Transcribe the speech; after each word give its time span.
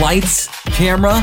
Lights, 0.00 0.46
camera, 0.66 1.20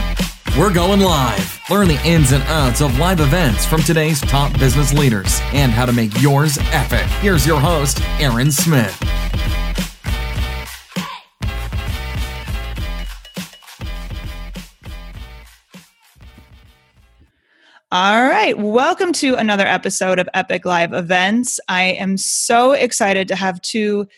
we're 0.60 0.74
going 0.74 1.00
live. 1.00 1.62
Learn 1.70 1.88
the 1.88 1.98
ins 2.06 2.34
and 2.34 2.44
outs 2.44 2.82
of 2.82 3.00
live 3.00 3.22
events 3.22 3.66
from 3.66 3.82
today's 3.82 4.20
top 4.20 4.52
business 4.60 4.92
leaders 4.92 5.40
and 5.54 5.72
how 5.72 5.86
to 5.86 5.94
make 5.94 6.22
yours 6.22 6.58
epic. 6.74 7.06
Here's 7.22 7.48
your 7.48 7.58
host, 7.58 8.02
Aaron 8.20 8.52
Smith. 8.52 8.94
All 17.94 18.28
right. 18.28 18.58
Welcome 18.58 19.14
to 19.14 19.36
another 19.36 19.66
episode 19.66 20.20
of 20.20 20.28
Epic 20.34 20.66
Live 20.66 20.92
Events. 20.92 21.62
I 21.70 21.84
am 21.84 22.18
so 22.18 22.74
excited 22.74 23.30
to 23.30 23.36
have 23.38 23.62
two 23.62 24.10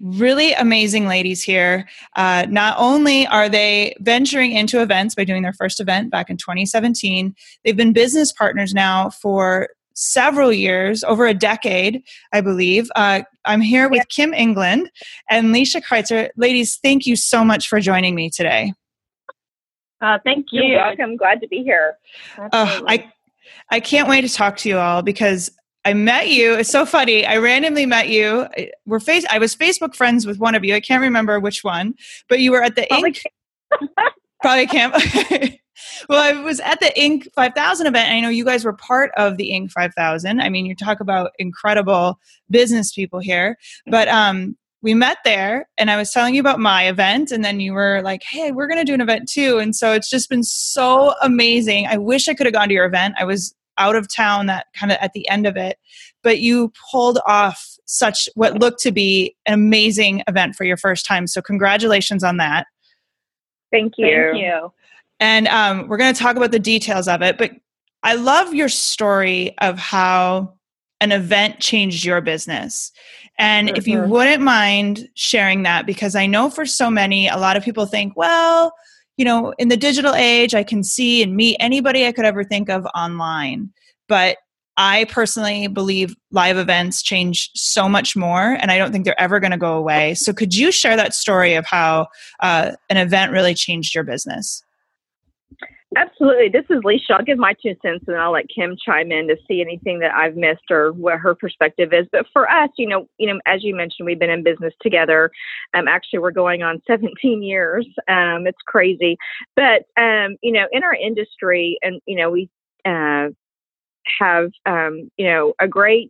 really 0.00 0.52
amazing 0.54 1.06
ladies 1.06 1.42
here. 1.42 1.88
Uh, 2.16 2.46
not 2.48 2.76
only 2.78 3.26
are 3.26 3.48
they 3.48 3.94
venturing 4.00 4.52
into 4.52 4.82
events 4.82 5.14
by 5.14 5.24
doing 5.24 5.42
their 5.42 5.52
first 5.52 5.80
event 5.80 6.10
back 6.10 6.30
in 6.30 6.36
2017, 6.36 7.34
they've 7.64 7.76
been 7.76 7.92
business 7.92 8.32
partners 8.32 8.74
now 8.74 9.10
for 9.10 9.68
several 9.94 10.52
years, 10.52 11.04
over 11.04 11.26
a 11.26 11.34
decade, 11.34 12.02
I 12.32 12.40
believe. 12.40 12.90
Uh, 12.96 13.22
I'm 13.44 13.60
here 13.60 13.88
with 13.88 14.08
Kim 14.08 14.32
England 14.32 14.90
and 15.28 15.54
Leisha 15.54 15.82
Kreitzer. 15.82 16.30
Ladies, 16.36 16.78
thank 16.82 17.06
you 17.06 17.16
so 17.16 17.44
much 17.44 17.68
for 17.68 17.80
joining 17.80 18.14
me 18.14 18.30
today. 18.30 18.72
Uh, 20.00 20.18
thank 20.24 20.46
you. 20.52 20.62
You're 20.62 20.78
welcome. 20.78 21.16
Glad 21.16 21.42
to 21.42 21.48
be 21.48 21.62
here. 21.62 21.96
Uh, 22.38 22.80
I 22.86 23.12
I 23.70 23.80
can't 23.80 24.08
wait 24.08 24.22
to 24.22 24.28
talk 24.32 24.56
to 24.58 24.68
you 24.68 24.78
all 24.78 25.02
because 25.02 25.50
I 25.84 25.94
met 25.94 26.28
you. 26.28 26.54
It's 26.54 26.70
so 26.70 26.84
funny. 26.84 27.24
I 27.24 27.38
randomly 27.38 27.86
met 27.86 28.08
you. 28.08 28.46
We're 28.86 29.00
face. 29.00 29.24
I 29.30 29.38
was 29.38 29.56
Facebook 29.56 29.94
friends 29.94 30.26
with 30.26 30.38
one 30.38 30.54
of 30.54 30.64
you. 30.64 30.74
I 30.74 30.80
can't 30.80 31.00
remember 31.00 31.40
which 31.40 31.64
one, 31.64 31.94
but 32.28 32.40
you 32.40 32.52
were 32.52 32.62
at 32.62 32.76
the 32.76 32.86
Probably 32.88 33.12
Inc. 33.12 33.22
Probably 34.42 34.66
can't. 34.66 34.92
well, 36.08 36.22
I 36.22 36.38
was 36.42 36.60
at 36.60 36.80
the 36.80 36.92
Inc. 36.98 37.32
5000 37.34 37.86
event. 37.86 38.10
I 38.10 38.20
know 38.20 38.28
you 38.28 38.44
guys 38.44 38.64
were 38.64 38.74
part 38.74 39.10
of 39.16 39.38
the 39.38 39.50
Inc. 39.50 39.70
5000. 39.70 40.40
I 40.40 40.48
mean, 40.50 40.66
you 40.66 40.74
talk 40.74 41.00
about 41.00 41.30
incredible 41.38 42.18
business 42.50 42.92
people 42.92 43.20
here, 43.20 43.56
but 43.86 44.08
um, 44.08 44.56
we 44.82 44.92
met 44.92 45.18
there 45.24 45.68
and 45.78 45.90
I 45.90 45.96
was 45.96 46.10
telling 46.10 46.34
you 46.34 46.40
about 46.40 46.58
my 46.58 46.88
event 46.88 47.30
and 47.30 47.44
then 47.44 47.60
you 47.60 47.72
were 47.72 48.00
like, 48.02 48.22
"Hey, 48.22 48.50
we're 48.50 48.66
going 48.66 48.78
to 48.78 48.84
do 48.84 48.94
an 48.94 49.00
event 49.00 49.28
too." 49.30 49.58
And 49.58 49.74
so 49.76 49.92
it's 49.92 50.08
just 50.08 50.28
been 50.28 50.42
so 50.42 51.14
amazing. 51.22 51.86
I 51.86 51.98
wish 51.98 52.28
I 52.28 52.34
could 52.34 52.46
have 52.46 52.54
gone 52.54 52.68
to 52.68 52.74
your 52.74 52.86
event. 52.86 53.14
I 53.18 53.24
was 53.24 53.54
out 53.80 53.96
of 53.96 54.12
town 54.12 54.46
that 54.46 54.66
kind 54.78 54.92
of 54.92 54.98
at 55.00 55.12
the 55.14 55.28
end 55.28 55.46
of 55.46 55.56
it, 55.56 55.78
but 56.22 56.38
you 56.38 56.72
pulled 56.92 57.18
off 57.26 57.76
such 57.86 58.28
what 58.34 58.60
looked 58.60 58.80
to 58.82 58.92
be 58.92 59.34
an 59.46 59.54
amazing 59.54 60.22
event 60.28 60.54
for 60.54 60.64
your 60.64 60.76
first 60.76 61.04
time. 61.06 61.26
So 61.26 61.42
congratulations 61.42 62.22
on 62.22 62.36
that. 62.36 62.66
Thank 63.72 63.94
you. 63.98 64.32
Thank 64.32 64.42
you. 64.42 64.72
And 65.18 65.48
um, 65.48 65.88
we're 65.88 65.96
going 65.96 66.14
to 66.14 66.20
talk 66.20 66.36
about 66.36 66.52
the 66.52 66.58
details 66.58 67.08
of 67.08 67.22
it, 67.22 67.36
but 67.36 67.52
I 68.02 68.14
love 68.14 68.54
your 68.54 68.68
story 68.68 69.54
of 69.58 69.78
how 69.78 70.54
an 71.00 71.12
event 71.12 71.60
changed 71.60 72.04
your 72.04 72.20
business. 72.20 72.92
And 73.38 73.68
mm-hmm. 73.68 73.76
if 73.76 73.88
you 73.88 74.02
wouldn't 74.02 74.42
mind 74.42 75.08
sharing 75.14 75.62
that, 75.64 75.86
because 75.86 76.14
I 76.14 76.26
know 76.26 76.50
for 76.50 76.66
so 76.66 76.90
many, 76.90 77.26
a 77.26 77.36
lot 77.36 77.56
of 77.56 77.64
people 77.64 77.86
think, 77.86 78.16
well, 78.16 78.72
you 79.20 79.24
know, 79.26 79.52
in 79.58 79.68
the 79.68 79.76
digital 79.76 80.14
age, 80.14 80.54
I 80.54 80.62
can 80.62 80.82
see 80.82 81.22
and 81.22 81.36
meet 81.36 81.58
anybody 81.60 82.06
I 82.06 82.12
could 82.12 82.24
ever 82.24 82.42
think 82.42 82.70
of 82.70 82.86
online. 82.94 83.70
But 84.08 84.38
I 84.78 85.04
personally 85.10 85.66
believe 85.66 86.16
live 86.30 86.56
events 86.56 87.02
change 87.02 87.50
so 87.54 87.86
much 87.86 88.16
more, 88.16 88.56
and 88.58 88.70
I 88.70 88.78
don't 88.78 88.92
think 88.92 89.04
they're 89.04 89.20
ever 89.20 89.38
going 89.38 89.50
to 89.50 89.58
go 89.58 89.76
away. 89.76 90.14
So, 90.14 90.32
could 90.32 90.56
you 90.56 90.72
share 90.72 90.96
that 90.96 91.12
story 91.12 91.52
of 91.52 91.66
how 91.66 92.06
uh, 92.40 92.72
an 92.88 92.96
event 92.96 93.30
really 93.30 93.52
changed 93.52 93.94
your 93.94 94.04
business? 94.04 94.62
Absolutely. 95.96 96.48
This 96.48 96.64
is 96.70 96.82
Leisha. 96.84 97.10
I'll 97.18 97.24
give 97.24 97.38
my 97.38 97.52
two 97.60 97.74
cents 97.82 98.04
and 98.06 98.16
I'll 98.16 98.30
let 98.32 98.46
Kim 98.48 98.76
chime 98.84 99.10
in 99.10 99.26
to 99.26 99.36
see 99.48 99.60
anything 99.60 99.98
that 99.98 100.14
I've 100.14 100.36
missed 100.36 100.70
or 100.70 100.92
what 100.92 101.18
her 101.18 101.34
perspective 101.34 101.92
is. 101.92 102.06
But 102.12 102.26
for 102.32 102.48
us, 102.48 102.70
you 102.78 102.86
know, 102.86 103.08
you 103.18 103.26
know, 103.26 103.40
as 103.46 103.64
you 103.64 103.74
mentioned, 103.74 104.06
we've 104.06 104.18
been 104.18 104.30
in 104.30 104.44
business 104.44 104.72
together. 104.80 105.32
Um, 105.74 105.88
actually, 105.88 106.20
we're 106.20 106.30
going 106.30 106.62
on 106.62 106.80
17 106.86 107.42
years. 107.42 107.86
Um, 108.06 108.46
it's 108.46 108.58
crazy, 108.66 109.16
but 109.56 109.82
um, 110.00 110.36
you 110.42 110.52
know, 110.52 110.66
in 110.70 110.84
our 110.84 110.94
industry, 110.94 111.76
and 111.82 112.00
you 112.06 112.16
know, 112.16 112.30
we 112.30 112.48
uh, 112.84 113.28
have 114.20 114.50
um, 114.66 115.10
you 115.16 115.26
know 115.26 115.54
a 115.60 115.66
great 115.66 116.08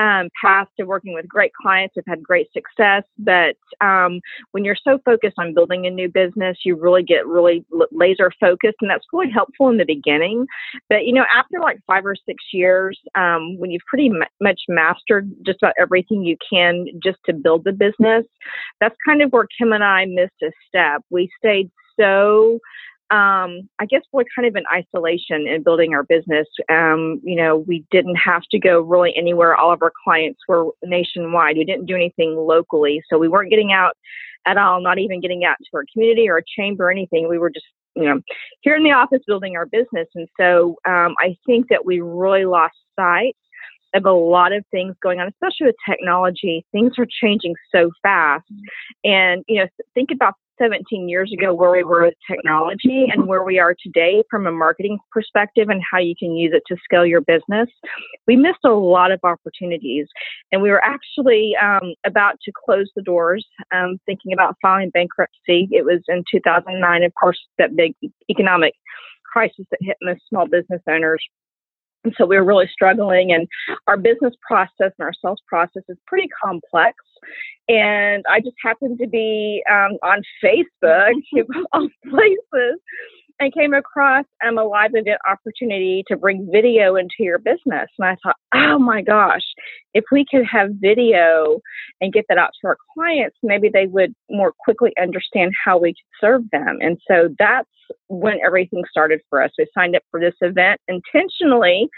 um, 0.00 0.30
path 0.40 0.66
to 0.78 0.86
working 0.86 1.12
with 1.12 1.28
great 1.28 1.52
clients. 1.52 1.94
We've 1.94 2.04
had 2.06 2.22
great 2.22 2.48
success, 2.52 3.02
but 3.18 3.56
um, 3.82 4.20
when 4.52 4.64
you're 4.64 4.76
so 4.82 4.98
focused 5.04 5.34
on 5.38 5.52
building 5.52 5.86
a 5.86 5.90
new 5.90 6.08
business, 6.08 6.56
you 6.64 6.74
really 6.74 7.02
get 7.02 7.26
really 7.26 7.64
laser 7.92 8.32
focused, 8.40 8.76
and 8.80 8.90
that's 8.90 9.04
really 9.12 9.30
helpful 9.30 9.68
in 9.68 9.76
the 9.76 9.84
beginning. 9.84 10.46
But 10.88 11.04
you 11.04 11.12
know, 11.12 11.24
after 11.34 11.60
like 11.60 11.78
five 11.86 12.06
or 12.06 12.16
six 12.16 12.42
years, 12.52 12.98
um, 13.14 13.58
when 13.58 13.70
you've 13.70 13.82
pretty 13.86 14.08
m- 14.08 14.22
much 14.40 14.60
mastered 14.68 15.30
just 15.44 15.58
about 15.62 15.74
everything 15.78 16.24
you 16.24 16.36
can 16.50 16.86
just 17.02 17.18
to 17.26 17.34
build 17.34 17.64
the 17.64 17.72
business, 17.72 18.24
that's 18.80 18.96
kind 19.06 19.20
of 19.20 19.30
where 19.32 19.46
Kim 19.58 19.72
and 19.72 19.84
I 19.84 20.06
missed 20.06 20.42
a 20.42 20.50
step. 20.68 21.02
We 21.10 21.28
stayed 21.38 21.70
so 22.00 22.58
um, 23.10 23.68
I 23.80 23.86
guess 23.88 24.02
we're 24.12 24.24
kind 24.34 24.46
of 24.46 24.54
in 24.54 24.62
isolation 24.72 25.48
in 25.48 25.62
building 25.62 25.94
our 25.94 26.04
business. 26.04 26.46
Um, 26.68 27.20
you 27.24 27.34
know, 27.34 27.58
we 27.58 27.84
didn't 27.90 28.16
have 28.16 28.42
to 28.52 28.58
go 28.58 28.80
really 28.80 29.12
anywhere. 29.16 29.56
All 29.56 29.72
of 29.72 29.82
our 29.82 29.92
clients 30.04 30.40
were 30.46 30.66
nationwide. 30.84 31.56
We 31.56 31.64
didn't 31.64 31.86
do 31.86 31.96
anything 31.96 32.36
locally, 32.36 33.02
so 33.10 33.18
we 33.18 33.28
weren't 33.28 33.50
getting 33.50 33.72
out 33.72 33.96
at 34.46 34.56
all. 34.56 34.80
Not 34.80 34.98
even 34.98 35.20
getting 35.20 35.44
out 35.44 35.56
to 35.58 35.76
our 35.76 35.84
community 35.92 36.28
or 36.28 36.38
a 36.38 36.42
chamber 36.56 36.86
or 36.86 36.90
anything. 36.90 37.28
We 37.28 37.38
were 37.38 37.50
just, 37.50 37.66
you 37.96 38.04
know, 38.04 38.20
here 38.60 38.76
in 38.76 38.84
the 38.84 38.92
office 38.92 39.22
building 39.26 39.56
our 39.56 39.66
business. 39.66 40.08
And 40.14 40.28
so 40.38 40.76
um, 40.88 41.14
I 41.18 41.36
think 41.46 41.66
that 41.70 41.84
we 41.84 42.00
really 42.00 42.44
lost 42.44 42.76
sight 42.98 43.36
of 43.92 44.04
a 44.04 44.12
lot 44.12 44.52
of 44.52 44.64
things 44.70 44.94
going 45.02 45.18
on, 45.18 45.26
especially 45.26 45.66
with 45.66 45.74
technology. 45.88 46.64
Things 46.70 46.92
are 46.96 47.06
changing 47.20 47.54
so 47.74 47.90
fast. 48.02 48.44
And, 49.02 49.44
you 49.48 49.60
know, 49.60 49.66
think 49.94 50.10
about 50.12 50.34
17 50.60 51.08
years 51.08 51.32
ago 51.32 51.54
where 51.54 51.70
we 51.70 51.82
were 51.82 52.02
with 52.02 52.14
technology 52.30 53.06
and 53.12 53.26
where 53.26 53.42
we 53.42 53.58
are 53.58 53.74
today 53.82 54.22
from 54.30 54.46
a 54.46 54.52
marketing 54.52 54.98
perspective 55.10 55.68
and 55.68 55.80
how 55.90 55.98
you 55.98 56.14
can 56.18 56.34
use 56.34 56.52
it 56.54 56.62
to 56.68 56.76
scale 56.84 57.06
your 57.06 57.20
business. 57.20 57.68
We 58.26 58.36
missed 58.36 58.64
a 58.64 58.70
lot 58.70 59.10
of 59.10 59.20
opportunities. 59.24 60.06
And 60.52 60.62
we 60.62 60.70
were 60.70 60.84
actually 60.84 61.54
um, 61.60 61.94
about 62.04 62.36
to 62.44 62.52
close 62.64 62.90
the 62.94 63.02
doors, 63.02 63.46
um, 63.74 63.98
thinking 64.06 64.32
about 64.32 64.56
filing 64.60 64.90
bankruptcy. 64.90 65.68
It 65.70 65.84
was 65.84 66.00
in 66.08 66.24
2009, 66.30 67.02
of 67.02 67.12
course, 67.20 67.38
that 67.58 67.76
big 67.76 67.94
economic 68.30 68.74
crisis 69.30 69.64
that 69.70 69.78
hit 69.80 69.96
most 70.02 70.22
small 70.28 70.46
business 70.46 70.82
owners. 70.88 71.22
And 72.04 72.14
so 72.16 72.24
we 72.26 72.36
were 72.36 72.44
really 72.44 72.68
struggling, 72.72 73.32
and 73.32 73.46
our 73.86 73.96
business 73.96 74.34
process 74.46 74.92
and 74.98 75.00
our 75.00 75.12
sales 75.22 75.40
process 75.46 75.82
is 75.88 75.98
pretty 76.06 76.28
complex. 76.42 76.96
And 77.68 78.24
I 78.28 78.40
just 78.40 78.56
happened 78.62 78.98
to 79.00 79.06
be 79.06 79.62
um, 79.70 79.98
on 80.02 80.22
Facebook, 80.42 81.12
all 81.72 81.88
places, 82.08 82.80
and 83.40 83.52
came 83.54 83.72
across 83.72 84.26
um, 84.46 84.58
a 84.58 84.64
live 84.64 84.90
event 84.92 85.18
opportunity 85.28 86.04
to 86.08 86.16
bring 86.16 86.48
video 86.52 86.96
into 86.96 87.14
your 87.20 87.38
business. 87.38 87.88
And 87.98 88.06
I 88.06 88.16
thought, 88.22 88.36
oh 88.54 88.78
my 88.78 89.00
gosh, 89.00 89.42
if 89.94 90.04
we 90.12 90.26
could 90.30 90.44
have 90.44 90.68
video 90.74 91.60
and 92.00 92.12
get 92.12 92.26
that 92.28 92.38
out 92.38 92.50
to 92.60 92.68
our 92.68 92.76
clients, 92.94 93.36
maybe 93.42 93.70
they 93.72 93.86
would 93.86 94.14
more 94.30 94.52
quickly 94.60 94.92
understand 95.00 95.52
how 95.64 95.78
we 95.78 95.90
could 95.90 96.20
serve 96.20 96.42
them. 96.52 96.78
And 96.80 96.98
so 97.08 97.34
that's 97.38 97.68
when 98.08 98.38
everything 98.44 98.82
started 98.88 99.20
for 99.28 99.42
us. 99.42 99.50
We 99.58 99.66
signed 99.74 99.96
up 99.96 100.02
for 100.10 100.20
this 100.20 100.34
event 100.42 100.80
intentionally 100.86 101.88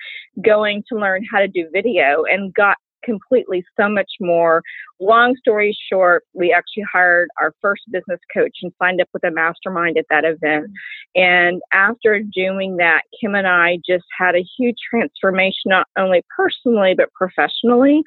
going 0.44 0.84
to 0.88 0.98
learn 0.98 1.24
how 1.30 1.40
to 1.40 1.48
do 1.48 1.68
video 1.72 2.24
and 2.24 2.54
got 2.54 2.76
completely 3.02 3.64
so 3.78 3.88
much 3.88 4.10
more. 4.20 4.62
Long 5.00 5.34
story 5.36 5.76
short, 5.90 6.24
we 6.32 6.52
actually 6.52 6.84
hired 6.92 7.28
our 7.40 7.54
first 7.60 7.82
business 7.90 8.20
coach 8.32 8.58
and 8.62 8.72
signed 8.80 9.00
up 9.00 9.08
with 9.12 9.24
a 9.24 9.30
mastermind 9.30 9.98
at 9.98 10.06
that 10.10 10.24
event. 10.24 10.70
And 11.14 11.60
after 11.72 12.20
doing 12.20 12.76
that, 12.76 13.02
Kim 13.20 13.34
and 13.34 13.46
I 13.46 13.78
just 13.86 14.04
had 14.16 14.34
a 14.34 14.44
huge 14.58 14.76
transformation, 14.88 15.66
not 15.66 15.86
only 15.98 16.22
personally, 16.36 16.94
but 16.96 17.12
professionally 17.12 18.02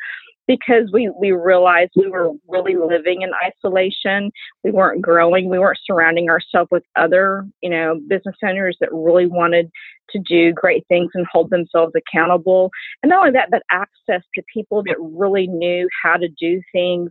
because 0.47 0.89
we, 0.93 1.11
we 1.19 1.31
realized 1.31 1.91
we 1.95 2.09
were 2.09 2.31
really 2.47 2.75
living 2.75 3.21
in 3.21 3.31
isolation. 3.43 4.31
We 4.63 4.71
weren't 4.71 5.01
growing. 5.01 5.49
We 5.49 5.59
weren't 5.59 5.79
surrounding 5.85 6.29
ourselves 6.29 6.69
with 6.71 6.83
other, 6.95 7.45
you 7.61 7.69
know, 7.69 7.99
business 8.07 8.35
owners 8.43 8.77
that 8.79 8.89
really 8.91 9.27
wanted 9.27 9.69
to 10.11 10.19
do 10.19 10.53
great 10.53 10.85
things 10.87 11.09
and 11.15 11.25
hold 11.31 11.49
themselves 11.49 11.93
accountable. 11.95 12.69
And 13.01 13.09
not 13.09 13.19
only 13.19 13.31
that, 13.31 13.49
but 13.49 13.63
access 13.71 14.21
to 14.35 14.43
people 14.53 14.83
that 14.83 14.97
really 14.99 15.47
knew 15.47 15.87
how 16.03 16.17
to 16.17 16.27
do 16.39 16.61
things 16.71 17.09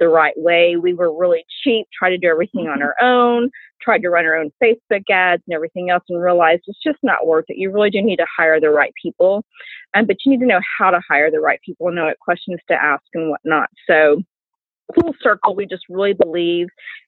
the 0.00 0.08
right 0.08 0.34
way. 0.36 0.76
We 0.76 0.94
were 0.94 1.16
really 1.16 1.44
cheap, 1.62 1.86
tried 1.96 2.10
to 2.10 2.18
do 2.18 2.28
everything 2.28 2.68
on 2.68 2.82
our 2.82 2.96
own, 3.00 3.50
tried 3.80 4.02
to 4.02 4.10
run 4.10 4.26
our 4.26 4.36
own 4.36 4.50
Facebook 4.62 5.04
ads 5.10 5.42
and 5.46 5.54
everything 5.54 5.90
else, 5.90 6.02
and 6.08 6.20
realized 6.20 6.62
it's 6.66 6.82
just 6.82 6.98
not 7.02 7.26
worth 7.26 7.44
it. 7.48 7.58
You 7.58 7.70
really 7.70 7.90
do 7.90 8.02
need 8.02 8.16
to 8.16 8.26
hire 8.36 8.60
the 8.60 8.70
right 8.70 8.92
people, 9.00 9.44
um, 9.94 10.06
but 10.06 10.16
you 10.24 10.32
need 10.32 10.40
to 10.40 10.46
know 10.46 10.60
how 10.78 10.90
to 10.90 11.00
hire 11.08 11.30
the 11.30 11.40
right 11.40 11.60
people 11.64 11.86
and 11.86 11.96
know 11.96 12.06
what 12.06 12.18
questions 12.18 12.58
to 12.68 12.74
ask 12.74 13.04
and 13.14 13.30
whatnot. 13.30 13.68
So, 13.86 14.22
full 14.94 15.14
circle, 15.22 15.54
we 15.54 15.66
just 15.66 15.84
really 15.88 16.14
believe 16.14 16.66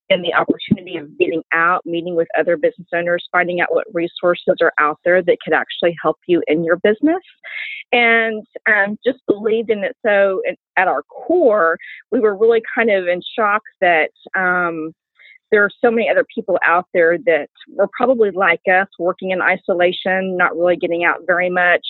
in 0.09 0.23
the 0.23 0.35
opportunity 0.35 0.97
of 0.97 1.19
getting 1.19 1.43
out, 1.53 1.85
meeting 1.87 2.15
with 2.15 2.29
other 2.39 2.57
business 2.57 2.87
owners, 2.95 3.27
finding 3.33 3.61
out 3.61 3.73
what 3.73 3.87
resources 3.93 4.57
are 4.61 4.73
out 4.79 4.99
there 5.05 5.23
that 5.23 5.39
could 5.43 5.55
actually 5.55 5.97
help 6.03 6.19
you 6.27 6.43
in 6.47 6.63
your 6.65 6.77
business, 6.77 7.23
and 7.93 8.45
um, 8.67 8.99
just 9.05 9.21
believed 9.27 9.71
in 9.71 9.85
it. 9.85 9.97
So, 10.05 10.43
at 10.77 10.89
our 10.89 11.03
core, 11.03 11.79
we 12.11 12.21
were 12.21 12.37
really 12.37 12.63
kind 12.75 12.91
of 12.91 13.07
in 13.07 13.23
shock 13.37 13.63
that. 13.81 14.11
Um, 14.35 14.93
there 15.53 15.63
are 15.63 15.71
so 15.85 15.91
many 15.91 16.09
other 16.09 16.25
people 16.35 16.59
out 16.67 16.87
there 16.95 17.19
that 17.27 17.51
were 17.69 17.89
probably 17.97 18.31
like 18.31 18.63
us, 18.67 18.89
working 18.99 19.31
in 19.31 19.43
isolation, 19.43 20.37
not 20.37 20.57
really 20.57 20.77
getting 20.77 21.05
out 21.05 21.19
very 21.27 21.51
much. 21.51 21.87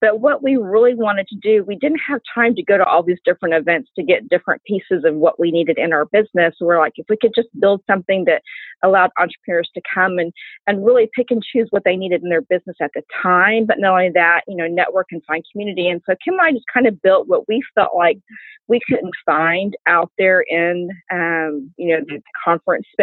But 0.00 0.20
what 0.20 0.42
we 0.42 0.56
really 0.56 0.94
wanted 0.94 1.28
to 1.28 1.36
do, 1.36 1.62
we 1.62 1.76
didn't 1.76 2.00
have 2.08 2.20
time 2.34 2.56
to 2.56 2.62
go 2.62 2.76
to 2.76 2.84
all 2.84 3.04
these 3.04 3.20
different 3.24 3.54
events 3.54 3.90
to 3.96 4.02
get 4.02 4.28
different 4.28 4.62
pieces 4.64 5.04
of 5.04 5.14
what 5.14 5.38
we 5.38 5.52
needed 5.52 5.78
in 5.78 5.92
our 5.92 6.06
business. 6.06 6.56
We're 6.60 6.80
like, 6.80 6.94
if 6.96 7.06
we 7.08 7.16
could 7.16 7.32
just 7.36 7.48
build 7.60 7.82
something 7.86 8.24
that 8.24 8.42
allowed 8.82 9.10
entrepreneurs 9.20 9.70
to 9.74 9.82
come 9.94 10.18
and, 10.18 10.32
and 10.66 10.84
really 10.84 11.08
pick 11.14 11.26
and 11.30 11.42
choose 11.42 11.68
what 11.70 11.84
they 11.84 11.96
needed 11.96 12.22
in 12.22 12.30
their 12.30 12.42
business 12.42 12.76
at 12.80 12.90
the 12.94 13.02
time, 13.22 13.66
but 13.66 13.78
not 13.78 13.92
only 13.92 14.10
that, 14.14 14.40
you 14.48 14.56
know, 14.56 14.66
network 14.66 15.06
and 15.12 15.22
find 15.24 15.44
community. 15.52 15.88
And 15.88 16.00
so 16.04 16.14
Kim 16.24 16.34
and 16.34 16.42
I 16.42 16.50
just 16.50 16.64
kind 16.72 16.88
of 16.88 17.00
built 17.02 17.28
what 17.28 17.46
we 17.46 17.62
felt 17.74 17.94
like 17.94 18.18
we 18.66 18.80
couldn't 18.88 19.14
find 19.24 19.76
out 19.86 20.10
there 20.18 20.40
in, 20.48 20.88
um, 21.12 21.70
you 21.76 21.88
know, 21.88 22.04
the 22.06 22.20
conference 22.44 22.86
space. 22.92 23.01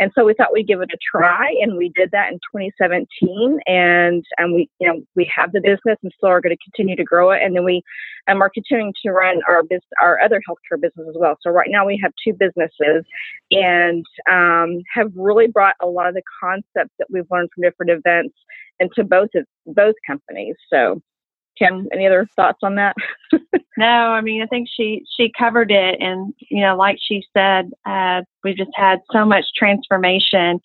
And 0.00 0.10
so 0.14 0.24
we 0.24 0.34
thought 0.34 0.52
we'd 0.52 0.66
give 0.66 0.80
it 0.80 0.90
a 0.92 0.98
try, 1.10 1.54
and 1.62 1.76
we 1.76 1.90
did 1.94 2.10
that 2.10 2.32
in 2.32 2.38
2017. 2.52 3.60
And 3.66 4.24
and 4.38 4.54
we, 4.54 4.68
you 4.80 4.88
know, 4.88 5.02
we 5.14 5.30
have 5.34 5.52
the 5.52 5.60
business, 5.60 5.98
and 6.02 6.12
still 6.16 6.30
are 6.30 6.40
going 6.40 6.56
to 6.56 6.64
continue 6.64 6.96
to 6.96 7.04
grow 7.04 7.30
it. 7.30 7.42
And 7.42 7.54
then 7.54 7.64
we 7.64 7.82
um, 8.28 8.42
are 8.42 8.50
continuing 8.50 8.92
to 9.04 9.12
run 9.12 9.40
our 9.48 9.62
business, 9.62 9.84
our 10.02 10.20
other 10.20 10.40
healthcare 10.48 10.80
business 10.80 11.06
as 11.08 11.14
well. 11.18 11.36
So 11.42 11.50
right 11.50 11.68
now 11.70 11.86
we 11.86 11.98
have 12.02 12.12
two 12.22 12.32
businesses, 12.32 13.04
and 13.50 14.04
um, 14.30 14.82
have 14.92 15.12
really 15.14 15.46
brought 15.46 15.76
a 15.80 15.86
lot 15.86 16.08
of 16.08 16.14
the 16.14 16.22
concepts 16.40 16.94
that 16.98 17.06
we've 17.10 17.26
learned 17.30 17.50
from 17.54 17.62
different 17.62 17.92
events 17.92 18.34
into 18.80 19.04
both 19.04 19.30
of 19.34 19.46
both 19.66 19.94
companies. 20.06 20.56
So 20.72 21.00
Kim, 21.58 21.86
any 21.92 22.06
other 22.06 22.26
thoughts 22.36 22.58
on 22.62 22.74
that? 22.76 22.96
no, 23.76 23.86
I 23.86 24.20
mean, 24.20 24.42
I 24.42 24.46
think 24.46 24.68
she 24.74 25.04
she 25.16 25.32
covered 25.38 25.70
it, 25.70 26.00
and 26.00 26.34
you 26.50 26.62
know, 26.62 26.76
like 26.76 26.98
she 27.00 27.22
said, 27.36 27.70
uh, 27.86 28.22
we 28.42 28.54
just 28.54 28.70
had 28.74 29.00
so 29.12 29.24
much 29.24 29.44
transformation. 29.56 30.60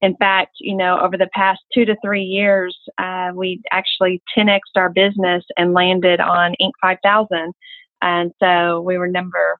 In 0.00 0.16
fact, 0.16 0.52
you 0.60 0.76
know, 0.76 1.00
over 1.00 1.16
the 1.16 1.28
past 1.34 1.60
two 1.74 1.84
to 1.84 1.96
three 2.04 2.22
years, 2.22 2.76
uh, 2.98 3.30
we 3.34 3.60
actually 3.72 4.22
10x 4.36 4.60
our 4.76 4.90
business 4.90 5.44
and 5.56 5.72
landed 5.72 6.20
on 6.20 6.54
Inc. 6.62 6.70
5000, 6.80 7.52
and 8.00 8.32
so 8.40 8.80
we 8.80 8.96
were 8.96 9.08
number 9.08 9.58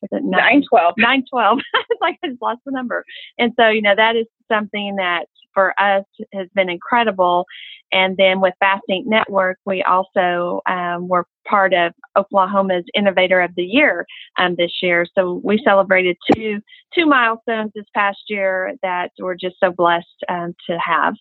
was 0.00 0.08
it 0.12 0.24
nine 0.24 0.62
twelve? 0.68 0.94
Nine 0.96 1.24
twelve. 1.28 1.58
it's 1.74 2.00
like 2.00 2.18
I 2.22 2.28
just 2.28 2.42
lost 2.42 2.60
the 2.64 2.72
number. 2.72 3.04
And 3.38 3.52
so, 3.58 3.68
you 3.68 3.82
know, 3.82 3.94
that 3.96 4.16
is 4.16 4.26
something 4.50 4.96
that 4.96 5.26
for 5.58 5.74
us 5.80 6.04
has 6.32 6.46
been 6.54 6.70
incredible. 6.70 7.44
And 7.90 8.16
then 8.16 8.40
with 8.40 8.54
Fast 8.60 8.84
Inc. 8.88 9.06
Network, 9.06 9.58
we 9.66 9.82
also 9.82 10.60
um, 10.70 11.08
were 11.08 11.26
part 11.48 11.74
of 11.74 11.92
Oklahoma's 12.16 12.84
Innovator 12.94 13.40
of 13.40 13.52
the 13.56 13.64
Year 13.64 14.06
um, 14.38 14.54
this 14.56 14.70
year. 14.80 15.04
So 15.16 15.40
we 15.42 15.60
celebrated 15.64 16.16
two 16.32 16.60
two 16.94 17.06
milestones 17.06 17.72
this 17.74 17.86
past 17.92 18.18
year 18.28 18.74
that 18.82 19.10
we're 19.18 19.34
just 19.34 19.56
so 19.58 19.72
blessed 19.72 20.06
um, 20.28 20.54
to 20.68 20.78
have. 20.78 21.14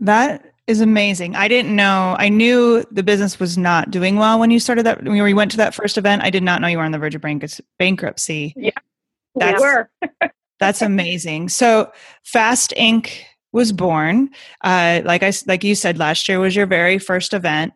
That 0.00 0.44
is 0.66 0.80
amazing. 0.80 1.36
I 1.36 1.46
didn't 1.46 1.76
know. 1.76 2.16
I 2.18 2.30
knew 2.30 2.82
the 2.90 3.04
business 3.04 3.38
was 3.38 3.56
not 3.56 3.92
doing 3.92 4.16
well 4.16 4.40
when 4.40 4.50
you 4.50 4.58
started 4.58 4.86
that. 4.86 5.04
When 5.04 5.22
we 5.22 5.34
went 5.34 5.52
to 5.52 5.56
that 5.58 5.72
first 5.72 5.98
event, 5.98 6.22
I 6.22 6.30
did 6.30 6.42
not 6.42 6.60
know 6.60 6.66
you 6.66 6.78
were 6.78 6.84
on 6.84 6.92
the 6.92 6.98
verge 6.98 7.14
of 7.14 7.22
bankruptcy. 7.78 8.54
Yeah, 8.56 8.70
that's, 9.36 9.60
we 9.60 9.68
were. 9.68 9.90
that's 10.60 10.82
amazing. 10.82 11.48
So, 11.48 11.90
Fast 12.24 12.74
Inc. 12.76 13.10
was 13.52 13.72
born. 13.72 14.30
Uh, 14.62 15.00
like 15.04 15.22
I 15.22 15.32
like 15.46 15.64
you 15.64 15.74
said, 15.74 15.98
last 15.98 16.28
year 16.28 16.40
was 16.40 16.56
your 16.56 16.66
very 16.66 16.98
first 16.98 17.32
event. 17.32 17.72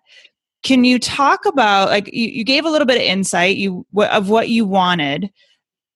Can 0.62 0.84
you 0.84 0.98
talk 0.98 1.44
about 1.44 1.88
like 1.88 2.12
you, 2.12 2.28
you 2.28 2.44
gave 2.44 2.64
a 2.64 2.70
little 2.70 2.86
bit 2.86 2.96
of 2.96 3.02
insight 3.02 3.56
you 3.56 3.86
of 3.96 4.28
what 4.28 4.48
you 4.48 4.64
wanted? 4.64 5.30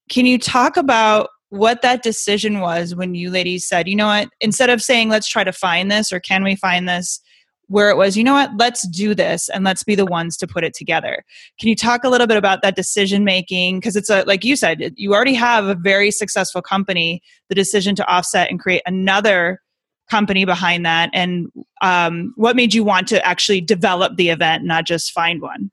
Can 0.08 0.26
you 0.26 0.38
talk 0.38 0.76
about 0.76 1.30
what 1.50 1.82
that 1.82 2.02
decision 2.02 2.60
was 2.60 2.94
when 2.94 3.14
you 3.14 3.30
ladies 3.30 3.66
said, 3.66 3.88
you 3.88 3.96
know 3.96 4.06
what, 4.06 4.28
instead 4.40 4.70
of 4.70 4.82
saying, 4.82 5.08
let's 5.08 5.28
try 5.28 5.44
to 5.44 5.52
find 5.52 5.90
this 5.90 6.12
or 6.12 6.20
can 6.20 6.42
we 6.42 6.56
find 6.56 6.88
this, 6.88 7.20
where 7.68 7.90
it 7.90 7.96
was, 7.96 8.16
you 8.16 8.22
know 8.22 8.34
what, 8.34 8.50
let's 8.56 8.86
do 8.88 9.14
this 9.14 9.48
and 9.48 9.64
let's 9.64 9.82
be 9.82 9.94
the 9.94 10.06
ones 10.06 10.36
to 10.36 10.46
put 10.46 10.64
it 10.64 10.74
together. 10.74 11.24
Can 11.58 11.68
you 11.68 11.76
talk 11.76 12.04
a 12.04 12.08
little 12.08 12.26
bit 12.26 12.36
about 12.36 12.62
that 12.62 12.76
decision 12.76 13.24
making? 13.24 13.80
Because 13.80 13.96
it's 13.96 14.10
a, 14.10 14.22
like 14.22 14.44
you 14.44 14.56
said, 14.56 14.92
you 14.96 15.14
already 15.14 15.34
have 15.34 15.66
a 15.66 15.74
very 15.74 16.10
successful 16.10 16.62
company, 16.62 17.22
the 17.48 17.54
decision 17.54 17.94
to 17.96 18.06
offset 18.06 18.50
and 18.50 18.60
create 18.60 18.82
another 18.86 19.60
company 20.08 20.44
behind 20.44 20.86
that. 20.86 21.10
And 21.12 21.48
um, 21.82 22.32
what 22.36 22.56
made 22.56 22.74
you 22.74 22.84
want 22.84 23.08
to 23.08 23.24
actually 23.26 23.60
develop 23.60 24.16
the 24.16 24.30
event, 24.30 24.64
not 24.64 24.86
just 24.86 25.12
find 25.12 25.42
one? 25.42 25.70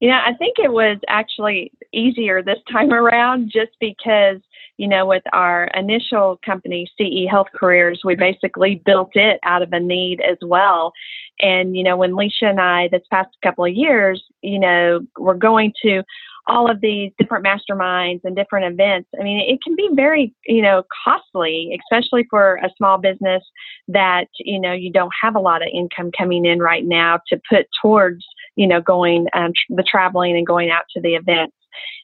Know, 0.00 0.10
I 0.10 0.34
think 0.34 0.58
it 0.58 0.72
was 0.72 0.98
actually 1.08 1.72
easier 1.92 2.42
this 2.42 2.58
time 2.70 2.92
around 2.92 3.50
just 3.52 3.72
because, 3.80 4.40
you 4.76 4.88
know, 4.88 5.06
with 5.06 5.22
our 5.32 5.64
initial 5.74 6.38
company, 6.44 6.90
CE 6.98 7.28
Health 7.30 7.48
Careers, 7.54 8.00
we 8.04 8.14
basically 8.14 8.82
built 8.84 9.10
it 9.14 9.40
out 9.42 9.62
of 9.62 9.72
a 9.72 9.80
need 9.80 10.20
as 10.20 10.38
well. 10.42 10.92
And, 11.40 11.76
you 11.76 11.82
know, 11.82 11.96
when 11.96 12.12
Leisha 12.12 12.44
and 12.44 12.60
I, 12.60 12.88
this 12.90 13.02
past 13.10 13.28
couple 13.42 13.64
of 13.64 13.72
years, 13.72 14.22
you 14.42 14.58
know, 14.58 15.00
we're 15.18 15.34
going 15.34 15.72
to 15.82 16.02
all 16.48 16.70
of 16.70 16.80
these 16.80 17.10
different 17.18 17.44
masterminds 17.44 18.20
and 18.22 18.36
different 18.36 18.72
events. 18.72 19.08
I 19.18 19.24
mean, 19.24 19.40
it 19.40 19.60
can 19.62 19.74
be 19.74 19.88
very, 19.94 20.32
you 20.46 20.62
know, 20.62 20.84
costly, 21.04 21.76
especially 21.82 22.24
for 22.30 22.56
a 22.56 22.70
small 22.76 22.98
business 22.98 23.42
that, 23.88 24.26
you 24.38 24.60
know, 24.60 24.72
you 24.72 24.92
don't 24.92 25.12
have 25.20 25.34
a 25.34 25.40
lot 25.40 25.62
of 25.62 25.68
income 25.74 26.12
coming 26.16 26.46
in 26.46 26.60
right 26.60 26.84
now 26.84 27.18
to 27.28 27.40
put 27.50 27.66
towards 27.82 28.24
you 28.56 28.66
know, 28.66 28.80
going 28.80 29.26
um, 29.34 29.52
the 29.68 29.82
traveling 29.82 30.36
and 30.36 30.46
going 30.46 30.70
out 30.70 30.84
to 30.94 31.00
the 31.00 31.14
events. 31.14 31.54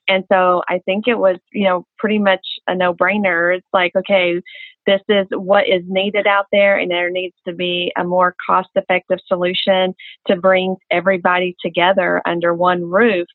And 0.09 0.25
so 0.31 0.63
I 0.69 0.81
think 0.85 1.07
it 1.07 1.19
was, 1.19 1.37
you 1.53 1.65
know, 1.65 1.87
pretty 1.99 2.19
much 2.19 2.45
a 2.67 2.75
no 2.75 2.95
brainer. 2.95 3.57
It's 3.57 3.67
like, 3.73 3.93
okay, 3.97 4.41
this 4.87 5.01
is 5.09 5.27
what 5.31 5.69
is 5.69 5.83
needed 5.87 6.27
out 6.27 6.47
there, 6.51 6.77
and 6.77 6.91
there 6.91 7.11
needs 7.11 7.37
to 7.47 7.55
be 7.55 7.93
a 7.97 8.05
more 8.05 8.35
cost 8.45 8.71
effective 8.75 9.19
solution 9.27 9.95
to 10.27 10.37
bring 10.37 10.77
everybody 10.91 11.55
together 11.65 12.21
under 12.27 12.53
one 12.55 12.85
roof. 12.85 13.27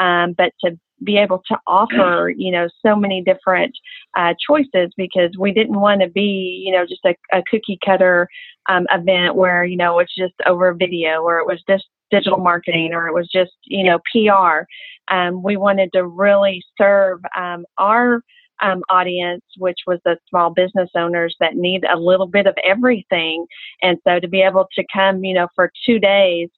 Um, 0.00 0.34
but 0.36 0.52
to 0.64 0.78
be 1.02 1.18
able 1.18 1.42
to 1.48 1.58
offer, 1.66 2.32
you 2.34 2.50
know, 2.50 2.68
so 2.84 2.96
many 2.96 3.22
different 3.22 3.74
uh, 4.16 4.32
choices 4.48 4.92
because 4.96 5.30
we 5.38 5.52
didn't 5.52 5.80
want 5.80 6.00
to 6.00 6.08
be, 6.08 6.62
you 6.64 6.72
know, 6.72 6.86
just 6.86 7.04
a, 7.04 7.14
a 7.36 7.42
cookie 7.50 7.78
cutter 7.84 8.28
um, 8.68 8.86
event 8.90 9.34
where, 9.34 9.64
you 9.64 9.76
know, 9.76 9.98
it's 9.98 10.14
just 10.16 10.34
over 10.46 10.72
video 10.72 11.22
or 11.22 11.38
it 11.38 11.46
was 11.46 11.62
just 11.68 11.84
digital 12.14 12.38
marketing 12.38 12.92
or 12.92 13.08
it 13.08 13.14
was 13.14 13.28
just 13.32 13.52
you 13.64 13.84
know 13.84 13.98
PR. 14.12 14.66
Um, 15.14 15.42
we 15.42 15.56
wanted 15.56 15.90
to 15.92 16.06
really 16.06 16.62
serve 16.78 17.20
um, 17.36 17.64
our 17.78 18.22
um, 18.62 18.82
audience, 18.88 19.42
which 19.58 19.78
was 19.86 19.98
the 20.04 20.16
small 20.28 20.50
business 20.50 20.90
owners 20.96 21.34
that 21.40 21.56
need 21.56 21.84
a 21.84 21.98
little 21.98 22.26
bit 22.26 22.46
of 22.46 22.54
everything. 22.64 23.46
And 23.82 23.98
so 24.06 24.20
to 24.20 24.28
be 24.28 24.42
able 24.42 24.68
to 24.76 24.84
come, 24.92 25.24
you 25.24 25.34
know, 25.34 25.48
for 25.54 25.70
two 25.84 25.98
days 25.98 26.48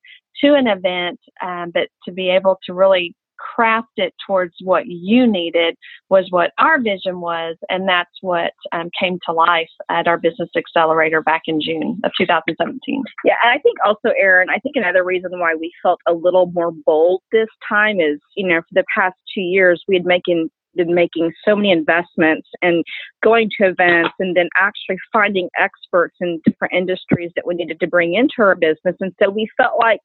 to 0.42 0.54
an 0.54 0.66
event, 0.66 1.18
um, 1.42 1.70
but 1.72 1.88
to 2.04 2.12
be 2.12 2.28
able 2.28 2.58
to 2.66 2.74
really 2.74 3.14
craft 3.38 3.92
it 3.96 4.14
towards 4.26 4.54
what 4.62 4.86
you 4.86 5.26
needed 5.26 5.76
was 6.08 6.26
what 6.30 6.52
our 6.58 6.80
vision 6.80 7.20
was, 7.20 7.56
and 7.68 7.88
that's 7.88 8.10
what 8.20 8.52
um, 8.72 8.90
came 8.98 9.18
to 9.26 9.32
life 9.32 9.68
at 9.90 10.06
our 10.06 10.18
business 10.18 10.50
accelerator 10.56 11.22
back 11.22 11.42
in 11.46 11.60
June 11.60 12.00
of 12.04 12.12
2017. 12.18 13.02
Yeah, 13.24 13.34
and 13.42 13.50
I 13.50 13.58
think 13.60 13.76
also, 13.84 14.14
Aaron, 14.18 14.48
I 14.50 14.58
think 14.58 14.76
another 14.76 15.04
reason 15.04 15.38
why 15.38 15.54
we 15.58 15.72
felt 15.82 16.00
a 16.08 16.12
little 16.12 16.46
more 16.54 16.72
bold 16.72 17.22
this 17.32 17.48
time 17.68 18.00
is, 18.00 18.18
you 18.36 18.46
know, 18.46 18.60
for 18.60 18.72
the 18.72 18.84
past 18.96 19.16
two 19.34 19.40
years 19.40 19.82
we 19.88 19.96
had 19.96 20.04
making 20.04 20.50
been 20.76 20.94
making 20.94 21.32
so 21.44 21.56
many 21.56 21.70
investments 21.70 22.48
and 22.62 22.84
going 23.22 23.50
to 23.58 23.68
events 23.68 24.14
and 24.18 24.36
then 24.36 24.48
actually 24.56 24.96
finding 25.12 25.48
experts 25.58 26.16
in 26.20 26.40
different 26.44 26.74
industries 26.74 27.32
that 27.36 27.46
we 27.46 27.54
needed 27.54 27.80
to 27.80 27.86
bring 27.86 28.14
into 28.14 28.34
our 28.40 28.54
business. 28.54 28.96
And 29.00 29.12
so 29.20 29.30
we 29.30 29.48
felt 29.56 29.78
like 29.78 30.00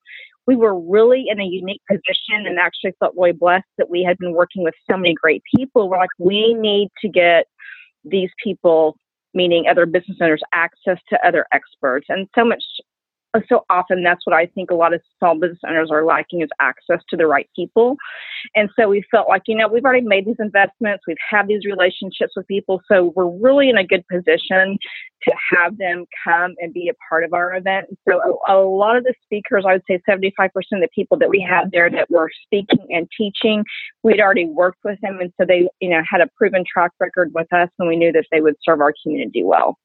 we 0.48 0.56
were 0.56 0.80
really 0.80 1.26
in 1.28 1.40
a 1.40 1.46
unique 1.46 1.82
position 1.88 2.46
and 2.46 2.58
actually 2.58 2.94
felt 3.00 3.14
really 3.16 3.32
blessed 3.32 3.68
that 3.78 3.90
we 3.90 4.04
had 4.04 4.18
been 4.18 4.34
working 4.34 4.64
with 4.64 4.74
so 4.90 4.98
many 4.98 5.14
great 5.14 5.44
people. 5.56 5.90
We're 5.90 5.98
like, 5.98 6.10
we 6.18 6.54
need 6.54 6.90
to 7.02 7.10
get 7.10 7.46
these 8.04 8.30
people, 8.44 8.98
meaning 9.34 9.68
other 9.70 9.86
business 9.86 10.18
owners, 10.20 10.42
access 10.52 10.98
to 11.10 11.28
other 11.28 11.46
experts. 11.54 12.08
And 12.10 12.28
so 12.34 12.44
much 12.44 12.64
so 13.48 13.66
often 13.70 14.04
that's 14.04 14.26
what 14.26 14.36
I 14.36 14.46
think 14.48 14.72
a 14.72 14.76
lot 14.76 14.94
of 14.94 15.02
small 15.18 15.40
business 15.40 15.60
owners 15.68 15.90
are 15.92 16.04
lacking 16.04 16.42
is 16.42 16.50
access 16.60 17.00
to 17.10 17.18
the 17.18 17.28
right 17.28 17.50
people. 17.56 17.96
And 18.56 18.70
so 18.78 18.90
we 18.90 19.04
felt 19.10 19.30
like, 19.30 19.44
you 19.48 19.56
know, 19.56 19.68
we've 19.68 19.86
already 19.86 20.06
made 20.06 20.26
these 20.26 20.36
investments, 20.40 21.04
we've 21.08 21.18
had 21.30 21.48
these 21.48 21.66
relationships 21.66 22.34
with 22.36 22.48
people, 22.48 22.82
so 22.92 23.14
we're 23.16 23.30
really 23.30 23.70
in 23.70 23.78
a 23.78 23.86
good 23.86 24.04
position 24.08 24.78
to 25.24 25.34
have 25.52 25.78
them 25.78 26.06
come 26.24 26.56
and 26.60 26.74
be 26.74 26.90
a 26.90 26.94
part 27.08 27.24
of 27.24 27.34
our 27.34 27.56
event. 27.56 27.88
So 28.08 28.20
a, 28.48 28.54
a 28.54 28.58
lot 28.66 28.98
of 28.98 29.04
the 29.04 29.14
speakers, 29.24 29.64
I 29.68 29.74
would 29.74 29.84
say 29.88 30.02
75% 30.10 30.28
of 30.48 30.82
the 30.82 30.90
people 30.94 31.18
that 31.20 31.30
we 31.30 31.46
had 31.48 31.72
there 31.72 31.90
that 31.90 32.10
were 32.10 32.30
speaking 32.44 32.86
and 32.90 33.08
teaching, 33.16 33.64
we'd 34.04 34.20
already 34.20 34.46
worked 34.46 34.80
with 34.84 35.00
them. 35.02 35.20
And 35.22 35.32
so 35.40 35.46
they, 35.46 35.70
you 35.80 35.90
know, 35.90 36.02
had 36.10 36.22
a 36.22 36.28
proven 36.36 36.64
track 36.72 36.92
record 37.00 37.32
with 37.34 37.52
us 37.54 37.70
and 37.80 37.88
we 37.88 37.96
knew 37.96 38.12
that 38.12 38.26
they 38.32 38.42
would 38.42 38.56
serve 38.64 38.82
our 38.82 38.94
community 39.04 39.44
well. 39.44 39.78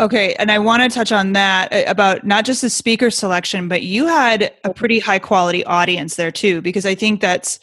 Okay, 0.00 0.34
and 0.34 0.50
I 0.50 0.58
want 0.58 0.82
to 0.82 0.88
touch 0.88 1.12
on 1.12 1.34
that 1.34 1.72
uh, 1.72 1.84
about 1.86 2.26
not 2.26 2.44
just 2.44 2.62
the 2.62 2.70
speaker 2.70 3.10
selection, 3.10 3.68
but 3.68 3.82
you 3.82 4.06
had 4.06 4.52
a 4.64 4.74
pretty 4.74 4.98
high 4.98 5.20
quality 5.20 5.64
audience 5.64 6.16
there 6.16 6.32
too, 6.32 6.60
because 6.62 6.84
I 6.84 6.94
think 6.96 7.20
that's 7.20 7.60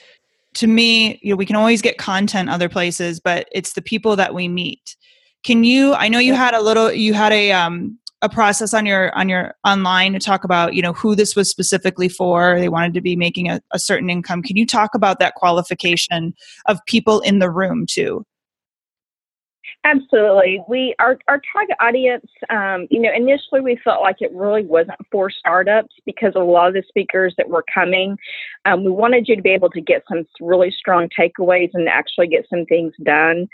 to 0.56 0.68
me, 0.68 1.20
you 1.22 1.32
know, 1.32 1.36
we 1.36 1.46
can 1.46 1.56
always 1.56 1.82
get 1.82 1.98
content 1.98 2.50
other 2.50 2.70
places, 2.70 3.20
but 3.20 3.48
it's 3.52 3.74
the 3.74 3.82
people 3.82 4.16
that 4.16 4.34
we 4.34 4.48
meet. 4.48 4.96
Can 5.44 5.64
you? 5.64 5.94
I 5.94 6.08
know 6.08 6.20
you 6.20 6.34
had 6.34 6.54
a 6.54 6.62
little, 6.62 6.92
you 6.92 7.14
had 7.14 7.34
a 7.34 7.52
um 7.52 7.98
a 8.22 8.30
process 8.30 8.74
on 8.74 8.86
your 8.86 9.14
on 9.18 9.28
your 9.28 9.56
online 9.66 10.14
to 10.14 10.20
talk 10.20 10.44
about 10.44 10.76
you 10.76 10.82
know 10.82 10.94
who 10.94 11.16
this 11.16 11.36
was 11.36 11.50
specifically 11.50 12.08
for. 12.08 12.60
They 12.60 12.70
wanted 12.70 12.94
to 12.94 13.02
be 13.02 13.16
making 13.16 13.50
a, 13.50 13.62
a 13.72 13.80
certain 13.80 14.10
income. 14.10 14.44
Can 14.44 14.56
you 14.56 14.66
talk 14.66 14.96
about 14.96 15.20
that 15.20 15.36
qualification 15.36 16.34
of 16.68 16.80
people 16.86 17.20
in 17.22 17.40
the 17.40 17.50
room 17.50 17.86
too? 17.86 18.26
Absolutely. 19.84 20.64
We 20.68 20.94
our 21.00 21.18
our 21.28 21.42
target 21.52 21.76
audience, 21.80 22.26
um, 22.52 22.86
you 22.92 23.02
know, 23.02 23.10
initially 23.16 23.62
we 23.62 23.80
felt 23.84 24.04
like 24.04 24.18
it 24.20 24.32
really 24.32 24.64
wasn't 24.64 25.00
for 25.12 25.32
startups 25.32 25.96
because 26.06 26.34
a 26.36 26.40
lot 26.40 26.68
of 26.68 26.76
the 26.76 26.84
speakers 26.88 27.34
that 27.38 27.50
were 27.50 27.66
coming, 27.74 28.16
um, 28.66 28.84
we 28.84 28.92
wanted 28.92 29.28
you 29.28 29.36
to 29.36 29.42
be 29.42 29.50
able 29.50 29.72
to 29.72 29.82
get 29.82 30.04
some 30.08 30.24
really 30.40 30.70
strong 30.70 31.10
takeaways 31.20 31.72
and 31.74 31.90
actually 31.90 32.28
get 32.28 32.46
some 32.48 32.64
things 32.66 32.94
done. 33.04 33.48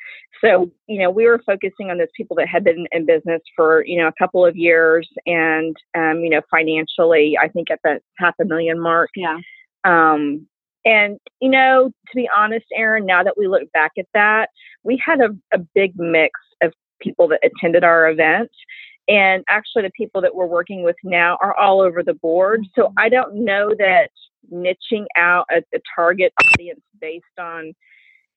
So, 0.43 0.69
you 0.87 0.99
know, 0.99 1.09
we 1.09 1.25
were 1.25 1.41
focusing 1.45 1.89
on 1.91 1.97
those 1.97 2.07
people 2.15 2.35
that 2.35 2.49
had 2.49 2.65
been 2.65 2.85
in 2.91 3.05
business 3.05 3.41
for, 3.55 3.85
you 3.85 3.97
know, 3.97 4.07
a 4.07 4.13
couple 4.19 4.45
of 4.45 4.57
years 4.57 5.07
and 5.25 5.77
um, 5.95 6.19
you 6.19 6.29
know, 6.29 6.41
financially, 6.51 7.37
I 7.41 7.47
think 7.47 7.71
at 7.71 7.79
the 7.85 8.01
half 8.17 8.35
a 8.41 8.45
million 8.45 8.79
mark. 8.81 9.11
Yeah. 9.15 9.37
Um, 9.85 10.45
and, 10.85 11.19
you 11.41 11.49
know, 11.49 11.89
to 11.89 12.15
be 12.15 12.29
honest, 12.35 12.65
Aaron, 12.75 13.05
now 13.05 13.23
that 13.23 13.37
we 13.37 13.47
look 13.47 13.71
back 13.73 13.91
at 13.97 14.05
that, 14.13 14.49
we 14.83 15.01
had 15.03 15.19
a, 15.19 15.29
a 15.53 15.59
big 15.75 15.93
mix 15.97 16.39
of 16.61 16.73
people 17.01 17.27
that 17.29 17.39
attended 17.43 17.83
our 17.83 18.09
event. 18.09 18.49
And 19.09 19.43
actually, 19.47 19.83
the 19.83 19.91
people 19.91 20.21
that 20.21 20.35
we're 20.35 20.45
working 20.45 20.83
with 20.83 20.97
now 21.03 21.37
are 21.41 21.55
all 21.55 21.81
over 21.81 22.03
the 22.03 22.13
board. 22.13 22.65
So 22.75 22.83
mm-hmm. 22.83 22.99
I 22.99 23.09
don't 23.09 23.45
know 23.45 23.73
that 23.77 24.09
niching 24.51 25.05
out 25.17 25.45
a, 25.51 25.61
a 25.73 25.79
target 25.95 26.33
audience 26.43 26.81
based 26.99 27.25
on, 27.39 27.73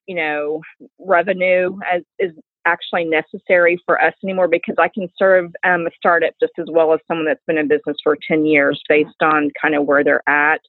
you 0.07 0.15
know, 0.15 0.61
revenue 0.99 1.79
as 1.93 2.03
is 2.19 2.33
actually 2.67 3.05
necessary 3.05 3.81
for 3.87 4.03
us 4.03 4.13
anymore 4.23 4.49
because 4.49 4.77
I 4.79 4.89
can 4.89 5.09
serve 5.17 5.51
um, 5.65 5.87
a 5.87 5.91
startup 5.97 6.35
just 6.41 6.53
as 6.59 6.67
well 6.71 6.93
as 6.93 7.01
someone 7.09 7.27
that's 7.27 7.45
been 7.47 7.59
in 7.59 7.69
business 7.69 7.97
for 8.03 8.17
10 8.29 8.45
years 8.45 8.81
based 8.89 9.23
on 9.23 9.51
kind 9.61 9.75
of 9.75 9.87
where 9.87 10.05
they're 10.05 10.29
at. 10.29 10.61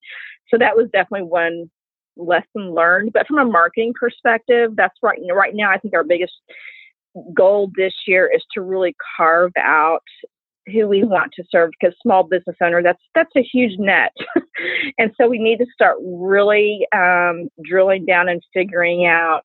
So 0.51 0.57
that 0.57 0.75
was 0.75 0.87
definitely 0.91 1.27
one 1.27 1.69
lesson 2.17 2.73
learned. 2.73 3.13
But 3.13 3.27
from 3.27 3.39
a 3.39 3.45
marketing 3.45 3.93
perspective, 3.99 4.71
that's 4.75 4.97
right. 5.01 5.19
You 5.19 5.27
know, 5.27 5.35
right 5.35 5.55
now, 5.55 5.71
I 5.71 5.77
think 5.77 5.93
our 5.93 6.03
biggest 6.03 6.33
goal 7.33 7.71
this 7.75 7.93
year 8.07 8.31
is 8.33 8.43
to 8.53 8.61
really 8.61 8.95
carve 9.17 9.51
out 9.57 10.03
who 10.71 10.87
we 10.87 11.03
want 11.03 11.31
to 11.33 11.43
serve 11.49 11.71
because 11.71 11.95
small 12.01 12.23
business 12.23 12.55
owner 12.61 12.83
that's 12.83 13.01
that's 13.15 13.31
a 13.35 13.41
huge 13.41 13.79
net 13.79 14.13
and 14.97 15.11
so 15.19 15.27
we 15.27 15.39
need 15.39 15.57
to 15.57 15.65
start 15.73 15.97
really 16.03 16.85
um, 16.95 17.49
drilling 17.63 18.05
down 18.05 18.29
and 18.29 18.43
figuring 18.53 19.05
out 19.05 19.43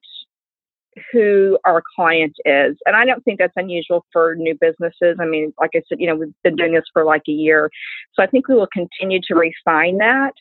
who 1.13 1.59
our 1.65 1.83
client 1.95 2.35
is 2.45 2.77
and 2.87 2.97
i 2.97 3.05
don't 3.05 3.23
think 3.25 3.39
that's 3.39 3.53
unusual 3.57 4.05
for 4.13 4.35
new 4.37 4.57
businesses 4.61 5.17
i 5.21 5.25
mean 5.25 5.53
like 5.61 5.71
i 5.75 5.83
said 5.89 5.99
you 6.01 6.07
know 6.07 6.15
we've 6.15 6.35
been 6.43 6.57
doing 6.57 6.73
this 6.73 6.85
for 6.93 7.05
like 7.05 7.23
a 7.29 7.33
year 7.33 7.71
so 8.15 8.23
i 8.23 8.27
think 8.27 8.49
we 8.49 8.55
will 8.55 8.69
continue 8.73 9.21
to 9.23 9.35
refine 9.35 9.99
that 9.99 10.33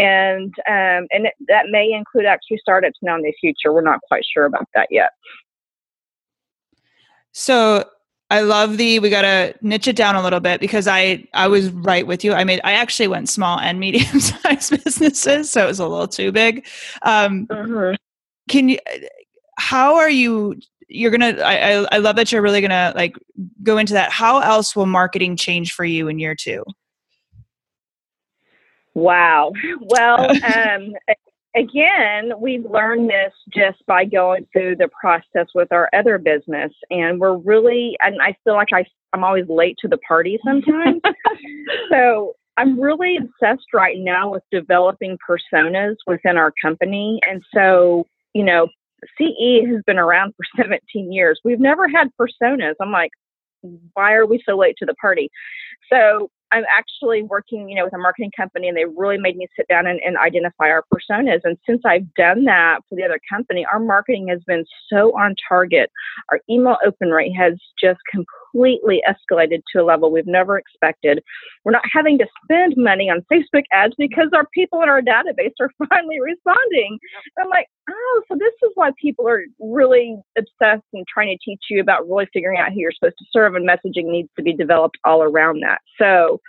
and 0.00 0.54
um, 0.66 1.06
and 1.10 1.26
it, 1.26 1.34
that 1.48 1.66
may 1.70 1.92
include 1.92 2.24
actually 2.24 2.56
startups 2.58 2.98
now 3.02 3.16
in 3.16 3.22
the 3.22 3.34
future. 3.38 3.72
We're 3.72 3.82
not 3.82 4.00
quite 4.08 4.24
sure 4.24 4.46
about 4.46 4.66
that 4.74 4.88
yet. 4.90 5.10
So 7.32 7.84
I 8.30 8.40
love 8.40 8.78
the 8.78 8.98
we 8.98 9.10
got 9.10 9.22
to 9.22 9.54
niche 9.60 9.88
it 9.88 9.96
down 9.96 10.16
a 10.16 10.22
little 10.22 10.40
bit 10.40 10.60
because 10.60 10.88
I 10.88 11.26
I 11.34 11.48
was 11.48 11.70
right 11.70 12.06
with 12.06 12.24
you. 12.24 12.32
I 12.32 12.44
made 12.44 12.60
I 12.64 12.72
actually 12.72 13.08
went 13.08 13.28
small 13.28 13.58
and 13.60 13.78
medium 13.80 14.20
sized 14.20 14.82
businesses, 14.84 15.50
so 15.50 15.64
it 15.64 15.68
was 15.68 15.80
a 15.80 15.86
little 15.86 16.08
too 16.08 16.32
big. 16.32 16.66
Um, 17.02 17.46
mm-hmm. 17.46 17.94
Can 18.48 18.70
you? 18.70 18.78
How 19.58 19.96
are 19.96 20.10
you? 20.10 20.58
You're 20.88 21.10
gonna. 21.10 21.42
I 21.42 21.86
I 21.92 21.98
love 21.98 22.16
that 22.16 22.32
you're 22.32 22.42
really 22.42 22.62
gonna 22.62 22.94
like 22.96 23.16
go 23.62 23.76
into 23.76 23.92
that. 23.92 24.10
How 24.10 24.38
else 24.38 24.74
will 24.74 24.86
marketing 24.86 25.36
change 25.36 25.74
for 25.74 25.84
you 25.84 26.08
in 26.08 26.18
year 26.18 26.34
two? 26.34 26.64
Wow. 28.94 29.52
Well, 29.80 30.30
um, 30.56 30.92
again, 31.56 32.32
we've 32.38 32.64
learned 32.64 33.10
this 33.10 33.32
just 33.52 33.84
by 33.86 34.04
going 34.04 34.46
through 34.52 34.76
the 34.76 34.88
process 35.00 35.48
with 35.54 35.72
our 35.72 35.88
other 35.92 36.18
business. 36.18 36.72
And 36.90 37.20
we're 37.20 37.36
really, 37.36 37.96
and 38.00 38.20
I 38.22 38.36
feel 38.44 38.54
like 38.54 38.72
I, 38.72 38.84
I'm 39.12 39.24
always 39.24 39.48
late 39.48 39.76
to 39.80 39.88
the 39.88 39.98
party 39.98 40.38
sometimes. 40.44 41.00
so 41.90 42.34
I'm 42.56 42.78
really 42.80 43.16
obsessed 43.16 43.66
right 43.72 43.96
now 43.98 44.30
with 44.30 44.42
developing 44.52 45.18
personas 45.28 45.96
within 46.06 46.36
our 46.36 46.52
company. 46.62 47.20
And 47.28 47.42
so, 47.54 48.06
you 48.34 48.44
know, 48.44 48.68
CE 49.18 49.66
has 49.66 49.82
been 49.86 49.98
around 49.98 50.34
for 50.36 50.44
17 50.62 51.12
years. 51.12 51.40
We've 51.44 51.60
never 51.60 51.88
had 51.88 52.08
personas. 52.20 52.74
I'm 52.80 52.92
like, 52.92 53.10
why 53.94 54.14
are 54.14 54.26
we 54.26 54.42
so 54.46 54.56
late 54.56 54.76
to 54.78 54.86
the 54.86 54.94
party? 54.94 55.30
So 55.92 56.30
I'm 56.52 56.64
actually 56.76 57.22
working, 57.22 57.68
you 57.68 57.76
know, 57.76 57.84
with 57.84 57.94
a 57.94 57.98
marketing 57.98 58.32
company 58.36 58.68
and 58.68 58.76
they 58.76 58.84
really 58.84 59.18
made 59.18 59.36
me 59.36 59.46
sit 59.56 59.68
down 59.68 59.86
and, 59.86 60.00
and, 60.04 60.16
identify 60.16 60.68
our 60.68 60.84
personas. 60.92 61.40
And 61.44 61.56
since 61.66 61.80
I've 61.84 62.12
done 62.14 62.44
that 62.44 62.80
for 62.88 62.94
the 62.96 63.04
other 63.04 63.20
company, 63.30 63.64
our 63.72 63.80
marketing 63.80 64.28
has 64.28 64.40
been 64.46 64.64
so 64.92 65.16
on 65.16 65.34
target. 65.48 65.90
Our 66.30 66.40
email 66.50 66.76
open 66.84 67.08
rate 67.10 67.32
has 67.32 67.54
just 67.82 68.00
completely 68.10 68.26
escalated 68.54 69.62
to 69.72 69.80
a 69.80 69.84
level 69.84 70.10
we've 70.10 70.26
never 70.26 70.58
expected. 70.58 71.22
We're 71.64 71.72
not 71.72 71.84
having 71.92 72.18
to 72.18 72.26
spend 72.44 72.74
money 72.76 73.10
on 73.10 73.24
Facebook 73.32 73.64
ads 73.72 73.94
because 73.98 74.28
our 74.34 74.46
people 74.54 74.82
in 74.82 74.88
our 74.88 75.02
database 75.02 75.52
are 75.60 75.70
finally 75.88 76.20
responding. 76.20 76.98
And 77.36 77.44
I'm 77.44 77.50
like, 77.50 77.66
oh, 77.88 78.22
so 78.28 78.36
this 78.38 78.52
is 78.62 78.70
why 78.74 78.90
people 79.00 79.28
are 79.28 79.44
really 79.58 80.16
obsessed 80.36 80.86
and 80.92 81.06
trying 81.12 81.28
to 81.28 81.38
teach 81.44 81.62
you 81.70 81.80
about 81.80 82.08
really 82.08 82.26
figuring 82.32 82.58
out 82.58 82.72
who 82.72 82.80
you're 82.80 82.92
supposed 82.92 83.18
to 83.18 83.26
serve 83.32 83.54
and 83.54 83.68
messaging 83.68 84.10
needs 84.10 84.28
to 84.36 84.42
be 84.42 84.52
developed 84.52 84.98
all 85.04 85.22
around 85.22 85.62
that. 85.62 85.80
So 85.98 86.40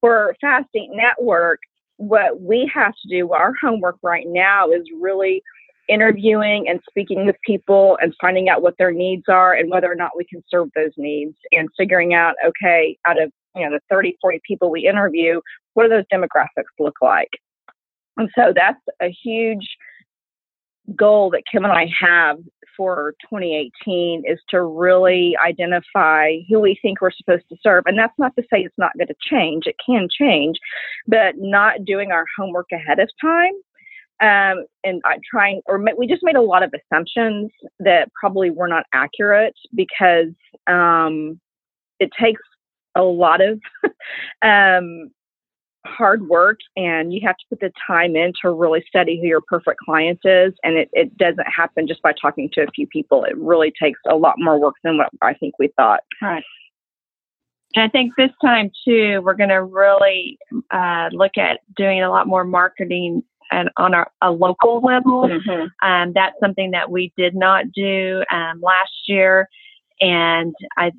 for 0.00 0.34
Fast 0.40 0.68
Inc. 0.76 0.88
Network, 0.90 1.60
what 1.96 2.40
we 2.40 2.70
have 2.72 2.92
to 3.02 3.08
do, 3.08 3.32
our 3.32 3.52
homework 3.60 3.96
right 4.02 4.26
now 4.26 4.70
is 4.70 4.82
really 5.00 5.42
interviewing 5.88 6.68
and 6.68 6.80
speaking 6.88 7.26
with 7.26 7.36
people 7.44 7.98
and 8.00 8.14
finding 8.20 8.48
out 8.48 8.62
what 8.62 8.74
their 8.78 8.92
needs 8.92 9.24
are 9.28 9.54
and 9.54 9.70
whether 9.70 9.90
or 9.90 9.94
not 9.94 10.16
we 10.16 10.24
can 10.24 10.42
serve 10.50 10.68
those 10.74 10.92
needs 10.96 11.36
and 11.52 11.68
figuring 11.76 12.14
out, 12.14 12.34
okay, 12.46 12.96
out 13.06 13.20
of 13.20 13.30
you 13.54 13.64
know 13.64 13.70
the 13.70 13.80
30, 13.90 14.16
40 14.20 14.40
people 14.46 14.70
we 14.70 14.86
interview, 14.86 15.40
what 15.74 15.84
do 15.84 15.88
those 15.88 16.04
demographics 16.12 16.72
look 16.78 16.96
like? 17.00 17.30
And 18.16 18.30
so 18.34 18.52
that's 18.54 18.80
a 19.00 19.14
huge 19.24 19.66
goal 20.94 21.30
that 21.30 21.42
Kim 21.50 21.64
and 21.64 21.72
I 21.72 21.88
have 22.00 22.38
for 22.76 23.14
2018 23.30 24.22
is 24.26 24.38
to 24.50 24.62
really 24.62 25.36
identify 25.44 26.36
who 26.48 26.60
we 26.60 26.78
think 26.80 27.00
we're 27.00 27.10
supposed 27.10 27.48
to 27.48 27.56
serve. 27.62 27.84
And 27.86 27.98
that's 27.98 28.12
not 28.18 28.36
to 28.36 28.42
say 28.42 28.60
it's 28.60 28.74
not 28.78 28.92
going 28.98 29.08
to 29.08 29.14
change, 29.20 29.64
it 29.66 29.76
can 29.84 30.08
change, 30.10 30.56
but 31.06 31.34
not 31.38 31.84
doing 31.84 32.12
our 32.12 32.24
homework 32.38 32.66
ahead 32.72 32.98
of 32.98 33.08
time. 33.20 33.52
Um, 34.20 34.64
and 34.82 35.02
I 35.04 35.18
trying, 35.30 35.60
or 35.66 35.82
we 35.98 36.06
just 36.06 36.22
made 36.22 36.36
a 36.36 36.42
lot 36.42 36.62
of 36.62 36.72
assumptions 36.74 37.50
that 37.80 38.08
probably 38.18 38.50
were 38.50 38.68
not 38.68 38.84
accurate 38.94 39.54
because 39.74 40.32
um, 40.66 41.38
it 42.00 42.10
takes 42.18 42.40
a 42.96 43.02
lot 43.02 43.40
of 43.42 43.60
um, 44.42 45.10
hard 45.86 46.28
work 46.28 46.58
and 46.76 47.12
you 47.12 47.20
have 47.24 47.36
to 47.36 47.44
put 47.50 47.60
the 47.60 47.70
time 47.86 48.16
in 48.16 48.32
to 48.42 48.50
really 48.50 48.82
study 48.88 49.20
who 49.20 49.26
your 49.26 49.42
perfect 49.46 49.78
client 49.84 50.18
is. 50.24 50.52
And 50.62 50.76
it, 50.76 50.88
it 50.92 51.16
doesn't 51.16 51.46
happen 51.46 51.86
just 51.86 52.02
by 52.02 52.12
talking 52.20 52.48
to 52.54 52.62
a 52.62 52.70
few 52.74 52.86
people. 52.86 53.24
It 53.24 53.36
really 53.36 53.72
takes 53.80 54.00
a 54.10 54.16
lot 54.16 54.36
more 54.38 54.58
work 54.58 54.74
than 54.82 54.98
what 54.98 55.08
I 55.22 55.34
think 55.34 55.54
we 55.58 55.70
thought. 55.76 56.00
Right. 56.20 56.42
And 57.74 57.84
I 57.84 57.88
think 57.88 58.12
this 58.16 58.30
time 58.42 58.70
too, 58.86 59.20
we're 59.22 59.34
going 59.34 59.50
to 59.50 59.62
really 59.62 60.38
uh, 60.70 61.08
look 61.12 61.36
at 61.36 61.60
doing 61.76 62.02
a 62.02 62.10
lot 62.10 62.26
more 62.26 62.44
marketing 62.44 63.22
and 63.50 63.70
on 63.76 63.94
our, 63.94 64.10
a 64.22 64.30
local 64.30 64.80
level. 64.80 65.28
Mm-hmm. 65.28 65.88
Um, 65.88 66.12
that's 66.14 66.34
something 66.40 66.72
that 66.72 66.90
we 66.90 67.12
did 67.16 67.34
not 67.34 67.72
do 67.72 68.22
um, 68.30 68.60
last 68.60 69.08
year, 69.08 69.48
and 70.00 70.54
I 70.76 70.92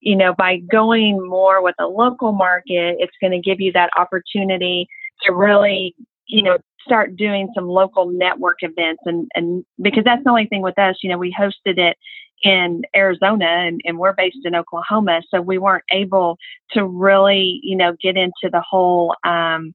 you 0.00 0.14
know, 0.14 0.32
by 0.38 0.58
going 0.70 1.26
more 1.26 1.62
with 1.62 1.74
a 1.80 1.86
local 1.86 2.30
market, 2.30 2.96
it's 3.00 3.16
going 3.20 3.32
to 3.32 3.40
give 3.40 3.60
you 3.60 3.72
that 3.72 3.90
opportunity 3.96 4.86
to 5.22 5.32
really, 5.32 5.96
you 6.28 6.44
know, 6.44 6.58
start 6.84 7.16
doing 7.16 7.50
some 7.54 7.66
local 7.66 8.06
network 8.06 8.58
events 8.60 9.02
and, 9.06 9.28
and 9.34 9.64
because 9.82 10.04
that's 10.04 10.22
the 10.22 10.30
only 10.30 10.46
thing 10.46 10.62
with 10.62 10.78
us, 10.78 10.94
you 11.02 11.10
know, 11.10 11.18
we 11.18 11.34
hosted 11.36 11.78
it 11.78 11.96
in 12.44 12.82
Arizona 12.94 13.46
and, 13.46 13.80
and 13.84 13.98
we're 13.98 14.12
based 14.12 14.38
in 14.44 14.54
Oklahoma. 14.54 15.22
So 15.28 15.40
we 15.40 15.58
weren't 15.58 15.84
able 15.90 16.38
to 16.70 16.84
really, 16.84 17.58
you 17.64 17.76
know, 17.76 17.96
get 18.00 18.16
into 18.16 18.48
the 18.52 18.62
whole 18.68 19.16
um, 19.24 19.74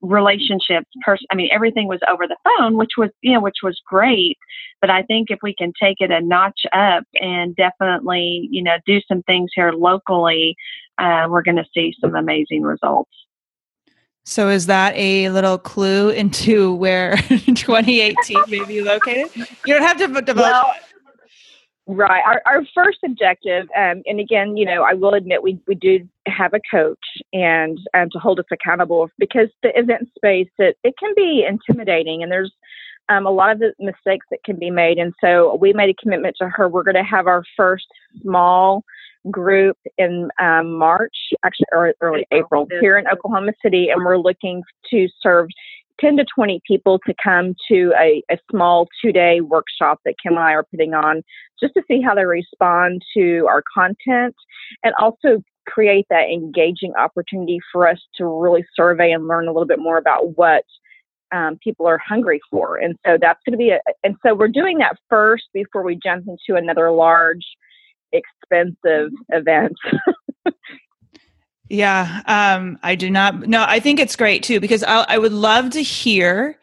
relationships 0.00 0.86
person 1.04 1.26
i 1.30 1.34
mean 1.34 1.48
everything 1.52 1.88
was 1.88 2.00
over 2.08 2.26
the 2.26 2.36
phone 2.44 2.76
which 2.76 2.92
was 2.96 3.10
you 3.20 3.32
know 3.32 3.40
which 3.40 3.58
was 3.62 3.80
great 3.86 4.38
but 4.80 4.90
i 4.90 5.02
think 5.02 5.28
if 5.30 5.40
we 5.42 5.54
can 5.54 5.72
take 5.80 5.96
it 5.98 6.10
a 6.10 6.20
notch 6.20 6.60
up 6.72 7.04
and 7.14 7.56
definitely 7.56 8.48
you 8.50 8.62
know 8.62 8.76
do 8.86 9.00
some 9.08 9.22
things 9.22 9.50
here 9.54 9.72
locally 9.72 10.56
uh, 10.98 11.26
we're 11.28 11.42
going 11.42 11.56
to 11.56 11.66
see 11.72 11.94
some 12.00 12.14
amazing 12.14 12.62
results. 12.62 13.10
So 14.24 14.50
is 14.50 14.66
that 14.66 14.92
a 14.94 15.30
little 15.30 15.56
clue 15.56 16.10
into 16.10 16.74
where 16.74 17.16
2018 17.28 18.36
may 18.48 18.64
be 18.64 18.82
located? 18.82 19.34
You 19.34 19.74
don't 19.74 19.82
have 19.82 19.96
to 19.98 20.08
develop 20.20 20.36
well, 20.36 20.74
Right. 21.90 22.22
Our, 22.26 22.42
our 22.44 22.66
first 22.74 22.98
objective, 23.02 23.66
um, 23.74 24.02
and 24.04 24.20
again, 24.20 24.58
you 24.58 24.66
know, 24.66 24.82
I 24.82 24.92
will 24.92 25.14
admit 25.14 25.42
we, 25.42 25.58
we 25.66 25.74
do 25.74 26.06
have 26.26 26.52
a 26.52 26.60
coach 26.70 26.98
and 27.32 27.78
um, 27.94 28.10
to 28.10 28.18
hold 28.18 28.38
us 28.38 28.44
accountable 28.52 29.08
because 29.18 29.48
the 29.62 29.70
event 29.74 30.06
space, 30.14 30.50
it, 30.58 30.76
it 30.84 30.94
can 30.98 31.14
be 31.16 31.46
intimidating 31.48 32.22
and 32.22 32.30
there's 32.30 32.52
um, 33.08 33.26
a 33.26 33.30
lot 33.30 33.52
of 33.52 33.58
the 33.58 33.72
mistakes 33.78 34.26
that 34.30 34.44
can 34.44 34.58
be 34.58 34.70
made. 34.70 34.98
And 34.98 35.14
so 35.18 35.56
we 35.58 35.72
made 35.72 35.88
a 35.88 35.94
commitment 35.94 36.36
to 36.42 36.48
her. 36.50 36.68
We're 36.68 36.82
going 36.82 36.94
to 36.94 37.02
have 37.02 37.26
our 37.26 37.42
first 37.56 37.86
small 38.20 38.84
group 39.30 39.78
in 39.96 40.28
um, 40.38 40.74
March, 40.74 41.16
actually, 41.42 41.68
or 41.72 41.94
early 42.02 42.26
April 42.32 42.68
here 42.82 42.98
in 42.98 43.06
Oklahoma 43.08 43.52
City. 43.62 43.88
And 43.88 44.04
we're 44.04 44.18
looking 44.18 44.62
to 44.90 45.08
serve 45.22 45.48
10 46.00 46.18
to 46.18 46.24
20 46.34 46.60
people 46.66 46.98
to 47.06 47.14
come 47.22 47.54
to 47.68 47.92
a, 47.98 48.22
a 48.30 48.38
small 48.50 48.88
two 49.02 49.12
day 49.12 49.40
workshop 49.40 50.00
that 50.04 50.14
Kim 50.22 50.34
and 50.34 50.42
I 50.42 50.52
are 50.52 50.64
putting 50.64 50.94
on 50.94 51.22
just 51.60 51.74
to 51.74 51.82
see 51.88 52.00
how 52.00 52.14
they 52.14 52.24
respond 52.24 53.02
to 53.14 53.46
our 53.48 53.62
content 53.74 54.34
and 54.82 54.94
also 55.00 55.42
create 55.66 56.06
that 56.10 56.28
engaging 56.30 56.94
opportunity 56.98 57.60
for 57.70 57.86
us 57.86 57.98
to 58.16 58.24
really 58.26 58.64
survey 58.74 59.12
and 59.12 59.28
learn 59.28 59.46
a 59.48 59.52
little 59.52 59.66
bit 59.66 59.78
more 59.78 59.98
about 59.98 60.36
what 60.36 60.64
um, 61.30 61.58
people 61.62 61.86
are 61.86 61.98
hungry 61.98 62.40
for. 62.50 62.76
And 62.76 62.96
so 63.04 63.18
that's 63.20 63.40
going 63.44 63.52
to 63.52 63.58
be 63.58 63.70
a, 63.70 63.80
and 64.02 64.16
so 64.24 64.34
we're 64.34 64.48
doing 64.48 64.78
that 64.78 64.96
first 65.10 65.44
before 65.52 65.82
we 65.82 65.98
jump 66.02 66.26
into 66.26 66.58
another 66.58 66.90
large, 66.90 67.44
expensive 68.12 69.10
event. 69.30 69.76
Yeah, 71.70 72.22
um, 72.26 72.78
I 72.82 72.94
do 72.94 73.10
not. 73.10 73.46
No, 73.46 73.64
I 73.66 73.80
think 73.80 74.00
it's 74.00 74.16
great 74.16 74.42
too 74.42 74.60
because 74.60 74.82
I, 74.82 75.04
I 75.08 75.18
would 75.18 75.32
love 75.32 75.70
to 75.70 75.82
hear 75.82 76.58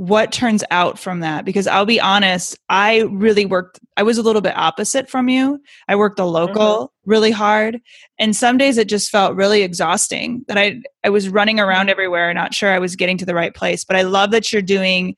what 0.00 0.32
turns 0.32 0.64
out 0.70 0.98
from 0.98 1.20
that 1.20 1.44
because 1.44 1.66
I'll 1.66 1.84
be 1.84 2.00
honest, 2.00 2.58
I 2.70 3.00
really 3.00 3.44
worked, 3.44 3.80
I 3.98 4.02
was 4.02 4.16
a 4.16 4.22
little 4.22 4.40
bit 4.40 4.56
opposite 4.56 5.10
from 5.10 5.28
you. 5.28 5.60
I 5.88 5.96
worked 5.96 6.16
the 6.16 6.24
local 6.24 6.86
mm-hmm. 6.86 7.10
really 7.10 7.30
hard. 7.30 7.82
And 8.18 8.34
some 8.34 8.56
days 8.56 8.78
it 8.78 8.88
just 8.88 9.10
felt 9.10 9.36
really 9.36 9.60
exhausting 9.60 10.42
that 10.48 10.56
I, 10.56 10.80
I 11.04 11.10
was 11.10 11.28
running 11.28 11.60
around 11.60 11.82
mm-hmm. 11.82 11.90
everywhere, 11.90 12.32
not 12.32 12.54
sure 12.54 12.70
I 12.70 12.78
was 12.78 12.96
getting 12.96 13.18
to 13.18 13.26
the 13.26 13.34
right 13.34 13.54
place. 13.54 13.84
But 13.84 13.96
I 13.96 14.00
love 14.00 14.30
that 14.30 14.50
you're 14.50 14.62
doing 14.62 15.16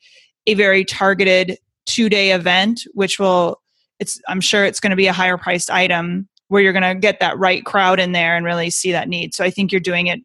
a 0.48 0.54
very 0.54 0.84
targeted 0.84 1.58
two 1.86 2.08
day 2.08 2.32
event, 2.32 2.80
which 2.92 3.20
will, 3.20 3.62
it's, 4.00 4.20
I'm 4.26 4.40
sure 4.40 4.64
it's 4.64 4.80
going 4.80 4.90
to 4.90 4.96
be 4.96 5.06
a 5.06 5.12
higher 5.12 5.38
priced 5.38 5.70
item 5.70 6.28
where 6.48 6.60
you're 6.60 6.72
going 6.72 6.82
to 6.92 7.00
get 7.00 7.20
that 7.20 7.38
right 7.38 7.64
crowd 7.64 8.00
in 8.00 8.10
there 8.10 8.36
and 8.36 8.44
really 8.44 8.70
see 8.70 8.90
that 8.90 9.08
need. 9.08 9.32
So 9.32 9.44
I 9.44 9.50
think 9.50 9.70
you're 9.70 9.80
doing 9.80 10.08
it 10.08 10.18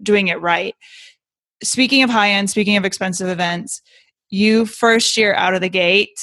doing 0.00 0.28
it 0.28 0.40
right. 0.40 0.76
Speaking 1.62 2.02
of 2.02 2.10
high 2.10 2.30
end, 2.30 2.50
speaking 2.50 2.76
of 2.76 2.84
expensive 2.84 3.28
events, 3.28 3.80
you 4.30 4.66
first 4.66 5.16
year 5.16 5.34
out 5.34 5.54
of 5.54 5.60
the 5.60 5.68
gate 5.68 6.18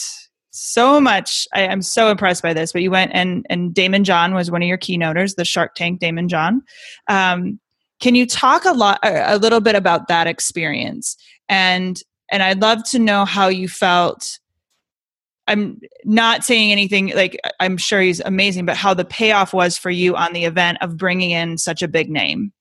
so 0.56 1.02
much 1.02 1.48
I, 1.54 1.62
am 1.62 1.82
so 1.82 2.12
impressed 2.12 2.44
by 2.44 2.54
this 2.54 2.72
but 2.72 2.84
you 2.84 2.92
went 2.92 3.12
and 3.14 3.46
and 3.50 3.74
Daymond 3.74 4.04
John 4.04 4.36
was 4.36 4.52
one 4.52 4.62
of 4.62 4.68
your 4.68 4.78
keynoters 4.78 5.36
the 5.36 5.46
shark 5.46 5.74
tank 5.74 6.00
Daymond 6.00 6.28
John. 6.28 6.62
Um, 7.08 7.60
can 8.00 8.14
you 8.14 8.28
talk 8.28 8.64
a 8.66 8.74
lot 8.74 9.00
a 9.04 9.38
little 9.40 9.62
bit 9.62 9.76
about 9.76 10.08
that 10.10 10.28
experience? 10.28 11.18
And 11.50 12.02
and 12.32 12.44
i'd 12.44 12.62
love 12.62 12.84
to 12.92 13.00
know 13.00 13.26
how 13.26 13.48
you 13.48 13.68
felt. 13.68 14.40
I'm 15.46 15.82
not 16.06 16.46
saying 16.46 16.72
anything 16.72 17.14
like 17.16 17.38
I'm 17.60 17.76
sure 17.76 18.00
he's 18.00 18.22
amazing, 18.22 18.66
but 18.66 18.78
how 18.78 18.94
the 18.94 19.04
payoff 19.04 19.54
was 19.54 19.78
for 19.78 19.90
you 19.90 20.16
on 20.16 20.32
the 20.34 20.46
event 20.46 20.78
of 20.82 20.98
bringing 20.98 21.32
in 21.32 21.58
such 21.58 21.82
a 21.82 21.88
big 21.88 22.10
name. 22.10 22.54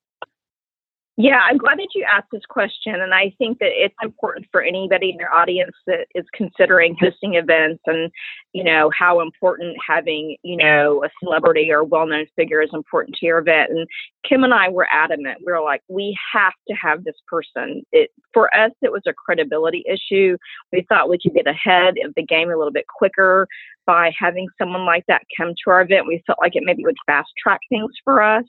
Yeah, 1.23 1.39
I'm 1.49 1.57
glad 1.57 1.79
that 1.79 1.95
you 1.95 2.05
asked 2.13 2.33
this 2.33 2.43
question. 2.49 3.01
And 3.01 3.15
I 3.15 3.33
think 3.39 3.61
that 3.61 3.71
it's 3.71 3.95
important 4.03 4.45
for 4.51 4.61
anybody 4.61 5.11
in 5.11 5.19
your 5.21 5.33
audience 5.33 5.71
that 5.87 6.09
is 6.17 6.25
considering 6.35 6.97
hosting 7.01 7.37
events 7.37 7.81
and, 7.87 8.11
you 8.53 8.65
know, 8.65 8.91
how 8.99 9.21
important 9.21 9.77
having, 9.87 10.37
you 10.43 10.57
know, 10.57 11.05
a 11.05 11.09
celebrity 11.23 11.71
or 11.71 11.85
well 11.85 12.09
known 12.09 12.27
figure 12.35 12.61
is 12.61 12.71
important 12.73 13.15
to 13.21 13.27
your 13.27 13.39
event. 13.39 13.71
And 13.71 13.87
Kim 14.29 14.43
and 14.43 14.53
I 14.53 14.69
were 14.69 14.89
adamant. 14.91 15.43
We 15.47 15.53
were 15.53 15.63
like, 15.63 15.83
we 15.89 16.19
have 16.33 16.55
to 16.67 16.75
have 16.75 17.05
this 17.05 17.15
person. 17.29 17.85
It, 17.93 18.11
for 18.35 18.53
us, 18.57 18.73
it 18.83 18.91
was 18.91 19.03
a 19.07 19.13
credibility 19.13 19.85
issue. 19.87 20.37
We 20.73 20.85
thought 20.89 21.09
we 21.09 21.21
could 21.23 21.35
get 21.35 21.47
ahead 21.47 21.95
of 22.05 22.15
the 22.17 22.27
game 22.27 22.51
a 22.51 22.57
little 22.57 22.73
bit 22.73 22.87
quicker 22.99 23.47
by 23.87 24.13
having 24.19 24.49
someone 24.59 24.87
like 24.87 25.05
that 25.07 25.23
come 25.39 25.51
to 25.51 25.71
our 25.71 25.83
event. 25.83 26.09
We 26.09 26.21
felt 26.27 26.41
like 26.41 26.57
it 26.57 26.65
maybe 26.65 26.85
would 26.85 26.97
fast 27.07 27.31
track 27.41 27.61
things 27.69 27.93
for 28.05 28.21
us. 28.21 28.47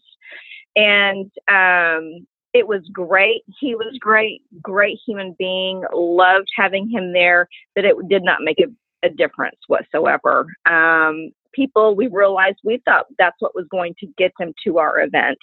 And 0.75 1.29
um, 1.47 2.25
it 2.53 2.67
was 2.67 2.81
great. 2.91 3.43
He 3.59 3.75
was 3.75 3.97
great, 3.99 4.41
great 4.61 4.99
human 5.05 5.35
being. 5.37 5.83
Loved 5.91 6.47
having 6.55 6.89
him 6.89 7.13
there, 7.13 7.47
but 7.75 7.85
it 7.85 7.95
did 8.07 8.23
not 8.23 8.41
make 8.41 8.59
a, 8.59 9.05
a 9.05 9.09
difference 9.09 9.57
whatsoever. 9.67 10.45
Um, 10.69 11.31
people, 11.53 11.95
we 11.95 12.07
realized 12.07 12.57
we 12.63 12.81
thought 12.85 13.05
that's 13.17 13.35
what 13.39 13.55
was 13.55 13.65
going 13.69 13.95
to 13.99 14.07
get 14.17 14.31
them 14.39 14.53
to 14.65 14.77
our 14.77 15.01
event 15.01 15.39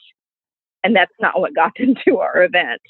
and 0.82 0.96
that's 0.96 1.12
not 1.20 1.38
what 1.40 1.54
got 1.54 1.72
them 1.78 1.94
to 2.04 2.18
our 2.18 2.42
event. 2.42 2.80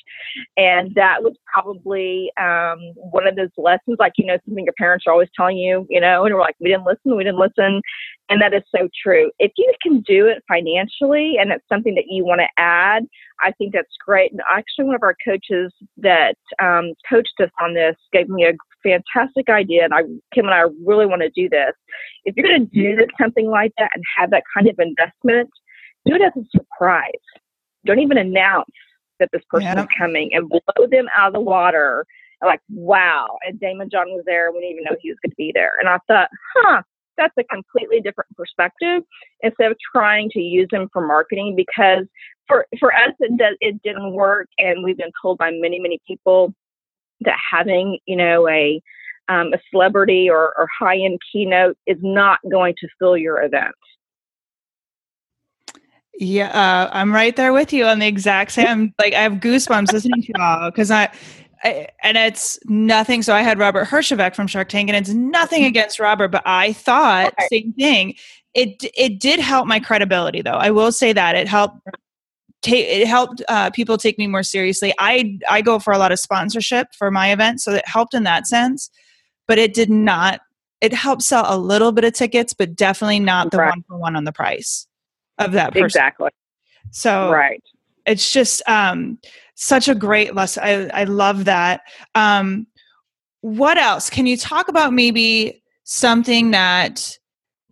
And 0.56 0.94
that 0.94 1.22
was 1.22 1.34
probably 1.52 2.30
um, 2.40 2.78
one 2.96 3.26
of 3.26 3.36
those 3.36 3.50
lessons, 3.56 3.96
like, 3.98 4.12
you 4.16 4.26
know, 4.26 4.38
something 4.44 4.64
your 4.64 4.74
parents 4.78 5.04
are 5.06 5.12
always 5.12 5.28
telling 5.36 5.58
you, 5.58 5.86
you 5.88 6.00
know, 6.00 6.24
and 6.24 6.34
we're 6.34 6.40
like, 6.40 6.56
we 6.60 6.68
didn't 6.68 6.84
listen, 6.84 7.16
we 7.16 7.24
didn't 7.24 7.40
listen. 7.40 7.80
And 8.28 8.40
that 8.40 8.54
is 8.54 8.62
so 8.74 8.88
true. 9.02 9.30
If 9.38 9.52
you 9.56 9.72
can 9.82 10.02
do 10.02 10.26
it 10.26 10.44
financially 10.48 11.34
and 11.40 11.50
it's 11.50 11.64
something 11.68 11.96
that 11.96 12.04
you 12.08 12.24
want 12.24 12.40
to 12.40 12.48
add, 12.62 13.04
I 13.40 13.50
think 13.52 13.72
that's 13.72 13.96
great. 14.04 14.30
And 14.30 14.40
actually, 14.48 14.84
one 14.84 14.94
of 14.94 15.02
our 15.02 15.16
coaches 15.24 15.72
that 15.96 16.36
um, 16.62 16.92
coached 17.08 17.34
us 17.40 17.50
on 17.60 17.74
this 17.74 17.96
gave 18.12 18.28
me 18.28 18.44
a 18.44 18.52
fantastic 18.84 19.48
idea. 19.48 19.84
And 19.84 19.94
I, 19.94 20.02
Kim 20.32 20.46
and 20.46 20.54
I 20.54 20.64
really 20.86 21.06
want 21.06 21.22
to 21.22 21.30
do 21.30 21.48
this. 21.48 21.72
If 22.24 22.36
you're 22.36 22.46
going 22.46 22.68
to 22.68 22.72
do 22.72 23.04
something 23.20 23.50
like 23.50 23.72
that 23.78 23.90
and 23.94 24.04
have 24.16 24.30
that 24.30 24.44
kind 24.54 24.68
of 24.68 24.78
investment, 24.78 25.50
do 26.06 26.14
it 26.14 26.22
as 26.22 26.32
a 26.36 26.46
surprise 26.56 27.10
don't 27.86 28.00
even 28.00 28.18
announce 28.18 28.70
that 29.18 29.28
this 29.32 29.42
person 29.48 29.76
yeah. 29.76 29.82
is 29.82 29.88
coming 29.96 30.30
and 30.32 30.48
blow 30.48 30.86
them 30.90 31.06
out 31.16 31.28
of 31.28 31.34
the 31.34 31.40
water. 31.40 32.06
Like, 32.42 32.60
wow. 32.70 33.38
And 33.46 33.60
Daymond 33.60 33.92
John 33.92 34.08
was 34.08 34.22
there. 34.26 34.50
We 34.50 34.60
didn't 34.60 34.72
even 34.72 34.84
know 34.84 34.96
he 35.00 35.10
was 35.10 35.18
going 35.22 35.30
to 35.30 35.36
be 35.36 35.52
there. 35.54 35.72
And 35.78 35.88
I 35.88 35.98
thought, 36.08 36.30
huh, 36.56 36.82
that's 37.18 37.34
a 37.38 37.44
completely 37.44 38.00
different 38.00 38.34
perspective 38.34 39.02
instead 39.42 39.70
of 39.70 39.76
trying 39.94 40.30
to 40.30 40.40
use 40.40 40.68
them 40.70 40.88
for 40.92 41.06
marketing 41.06 41.54
because 41.54 42.06
for, 42.48 42.66
for 42.78 42.94
us, 42.94 43.12
it, 43.20 43.36
does, 43.36 43.56
it 43.60 43.80
didn't 43.82 44.12
work. 44.14 44.48
And 44.58 44.82
we've 44.82 44.96
been 44.96 45.12
told 45.20 45.36
by 45.36 45.50
many, 45.50 45.78
many 45.78 46.00
people 46.06 46.54
that 47.20 47.36
having, 47.50 47.98
you 48.06 48.16
know, 48.16 48.48
a, 48.48 48.80
um, 49.28 49.52
a 49.52 49.58
celebrity 49.70 50.30
or, 50.30 50.54
or 50.58 50.66
high 50.78 50.98
end 50.98 51.18
keynote 51.30 51.76
is 51.86 51.98
not 52.00 52.40
going 52.50 52.74
to 52.80 52.88
fill 52.98 53.16
your 53.16 53.42
event. 53.42 53.74
Yeah, 56.18 56.48
uh, 56.48 56.90
I'm 56.92 57.12
right 57.12 57.34
there 57.34 57.52
with 57.52 57.72
you 57.72 57.86
on 57.86 57.98
the 57.98 58.06
exact 58.06 58.52
same. 58.52 58.94
Like 58.98 59.14
I 59.14 59.22
have 59.22 59.34
goosebumps 59.34 59.92
listening 59.92 60.22
to 60.22 60.32
y'all 60.36 60.70
because 60.70 60.90
I, 60.90 61.08
I, 61.64 61.88
and 62.02 62.16
it's 62.16 62.58
nothing. 62.66 63.22
So 63.22 63.34
I 63.34 63.42
had 63.42 63.58
Robert 63.58 63.86
Herjavec 63.86 64.34
from 64.34 64.46
Shark 64.46 64.68
Tank, 64.68 64.90
and 64.90 64.96
it's 64.96 65.14
nothing 65.14 65.64
against 65.64 65.98
Robert, 65.98 66.28
but 66.28 66.42
I 66.44 66.72
thought 66.74 67.32
okay. 67.32 67.46
same 67.50 67.72
thing. 67.72 68.14
It 68.54 68.84
it 68.96 69.18
did 69.20 69.40
help 69.40 69.66
my 69.66 69.80
credibility, 69.80 70.42
though. 70.42 70.50
I 70.50 70.70
will 70.70 70.92
say 70.92 71.12
that 71.12 71.36
it 71.36 71.48
helped. 71.48 71.80
Take, 72.62 72.86
it 72.86 73.06
helped 73.06 73.42
uh, 73.48 73.70
people 73.70 73.96
take 73.96 74.18
me 74.18 74.26
more 74.26 74.42
seriously. 74.42 74.92
I 74.98 75.38
I 75.48 75.62
go 75.62 75.78
for 75.78 75.94
a 75.94 75.98
lot 75.98 76.12
of 76.12 76.18
sponsorship 76.18 76.88
for 76.98 77.10
my 77.10 77.32
event, 77.32 77.62
so 77.62 77.72
it 77.72 77.88
helped 77.88 78.12
in 78.12 78.24
that 78.24 78.46
sense. 78.46 78.90
But 79.48 79.58
it 79.58 79.72
did 79.72 79.88
not. 79.88 80.40
It 80.82 80.92
helped 80.92 81.22
sell 81.22 81.46
a 81.48 81.56
little 81.56 81.92
bit 81.92 82.04
of 82.04 82.12
tickets, 82.12 82.52
but 82.52 82.74
definitely 82.74 83.20
not 83.20 83.50
the 83.50 83.58
one 83.58 83.84
for 83.88 83.96
one 83.96 84.16
on 84.16 84.24
the 84.24 84.32
price 84.32 84.86
of 85.40 85.52
that 85.52 85.72
person. 85.72 85.84
Exactly. 85.84 86.30
So 86.90 87.30
right. 87.30 87.62
It's 88.06 88.32
just 88.32 88.62
um, 88.68 89.18
such 89.54 89.88
a 89.88 89.94
great 89.94 90.34
lesson. 90.34 90.62
I, 90.64 91.02
I 91.02 91.04
love 91.04 91.44
that. 91.44 91.82
Um, 92.14 92.66
what 93.42 93.78
else? 93.78 94.10
Can 94.10 94.26
you 94.26 94.36
talk 94.36 94.68
about 94.68 94.92
maybe 94.92 95.62
something 95.84 96.50
that 96.52 97.18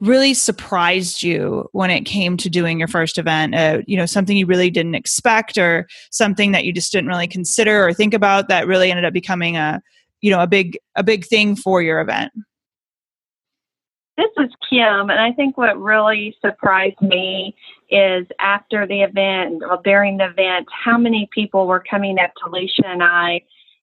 really 0.00 0.34
surprised 0.34 1.22
you 1.22 1.68
when 1.72 1.90
it 1.90 2.02
came 2.02 2.36
to 2.36 2.48
doing 2.48 2.78
your 2.78 2.86
first 2.88 3.18
event 3.18 3.54
uh, 3.54 3.80
you 3.86 3.96
know 3.96 4.06
something 4.06 4.36
you 4.36 4.46
really 4.46 4.70
didn't 4.70 4.94
expect 4.94 5.58
or 5.58 5.88
something 6.12 6.52
that 6.52 6.64
you 6.64 6.72
just 6.72 6.92
didn't 6.92 7.08
really 7.08 7.26
consider 7.26 7.84
or 7.86 7.92
think 7.92 8.14
about 8.14 8.48
that 8.48 8.66
really 8.66 8.90
ended 8.90 9.04
up 9.04 9.12
becoming 9.12 9.56
a 9.56 9.80
you 10.20 10.30
know 10.30 10.40
a 10.40 10.46
big 10.46 10.78
a 10.94 11.02
big 11.02 11.24
thing 11.26 11.56
for 11.56 11.82
your 11.82 12.00
event 12.00 12.30
this 14.18 14.30
is 14.36 14.50
kim 14.68 15.08
and 15.08 15.18
i 15.18 15.32
think 15.32 15.56
what 15.56 15.80
really 15.80 16.36
surprised 16.42 17.00
me 17.00 17.56
is 17.88 18.26
after 18.38 18.86
the 18.86 19.00
event 19.00 19.62
or 19.62 19.80
during 19.82 20.18
the 20.18 20.26
event 20.26 20.66
how 20.84 20.98
many 20.98 21.26
people 21.32 21.66
were 21.66 21.82
coming 21.90 22.18
up 22.18 22.30
to 22.34 22.50
Leisha 22.50 22.84
and 22.84 23.02
i 23.02 23.40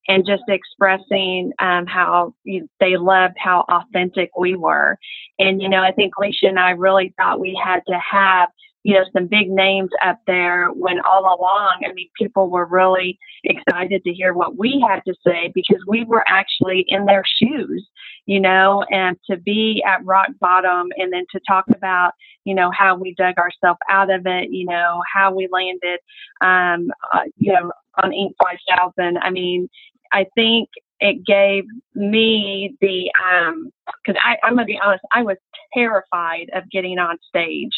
and 0.07 0.25
just 0.25 0.43
expressing 0.47 1.51
um, 1.59 1.85
how 1.87 2.33
you, 2.43 2.69
they 2.79 2.97
loved 2.97 3.35
how 3.37 3.65
authentic 3.69 4.29
we 4.37 4.55
were. 4.55 4.97
And, 5.39 5.61
you 5.61 5.69
know, 5.69 5.81
I 5.81 5.91
think 5.91 6.13
Leisha 6.15 6.47
and 6.47 6.59
I 6.59 6.71
really 6.71 7.13
thought 7.17 7.39
we 7.39 7.59
had 7.63 7.81
to 7.87 7.99
have, 8.11 8.49
you 8.85 8.93
know, 8.93 9.03
some 9.13 9.25
big 9.25 9.49
names 9.49 9.89
up 10.05 10.19
there 10.27 10.67
when 10.67 10.99
all 10.99 11.21
along, 11.21 11.79
I 11.83 11.91
mean, 11.93 12.07
people 12.15 12.51
were 12.51 12.67
really 12.67 13.17
excited 13.43 14.03
to 14.03 14.13
hear 14.13 14.31
what 14.31 14.59
we 14.59 14.85
had 14.87 15.01
to 15.07 15.15
say 15.25 15.51
because 15.55 15.83
we 15.87 16.05
were 16.05 16.23
actually 16.27 16.85
in 16.87 17.05
their 17.07 17.23
shoes, 17.25 17.83
you 18.27 18.39
know, 18.39 18.85
and 18.91 19.17
to 19.27 19.37
be 19.37 19.83
at 19.87 20.05
rock 20.05 20.27
bottom 20.39 20.89
and 20.97 21.11
then 21.11 21.25
to 21.31 21.39
talk 21.47 21.65
about, 21.75 22.11
you 22.43 22.53
know, 22.53 22.69
how 22.77 22.95
we 22.95 23.15
dug 23.17 23.33
ourselves 23.39 23.79
out 23.89 24.11
of 24.11 24.21
it, 24.27 24.51
you 24.51 24.67
know, 24.67 25.01
how 25.11 25.33
we 25.33 25.49
landed, 25.51 25.99
um, 26.41 26.91
uh, 27.11 27.23
you 27.37 27.53
know, 27.53 27.71
on 28.03 28.11
Inc. 28.11 28.33
5000. 28.39 29.17
I 29.17 29.31
mean, 29.31 29.67
I 30.13 30.27
think 30.35 30.69
it 30.99 31.25
gave 31.25 31.65
me 31.93 32.75
the 32.81 33.11
um 33.23 33.69
because 34.05 34.21
I 34.23 34.37
I'm 34.43 34.55
gonna 34.55 34.65
be 34.65 34.79
honest, 34.81 35.03
I 35.11 35.23
was 35.23 35.37
terrified 35.73 36.49
of 36.53 36.69
getting 36.71 36.99
on 36.99 37.17
stage, 37.27 37.71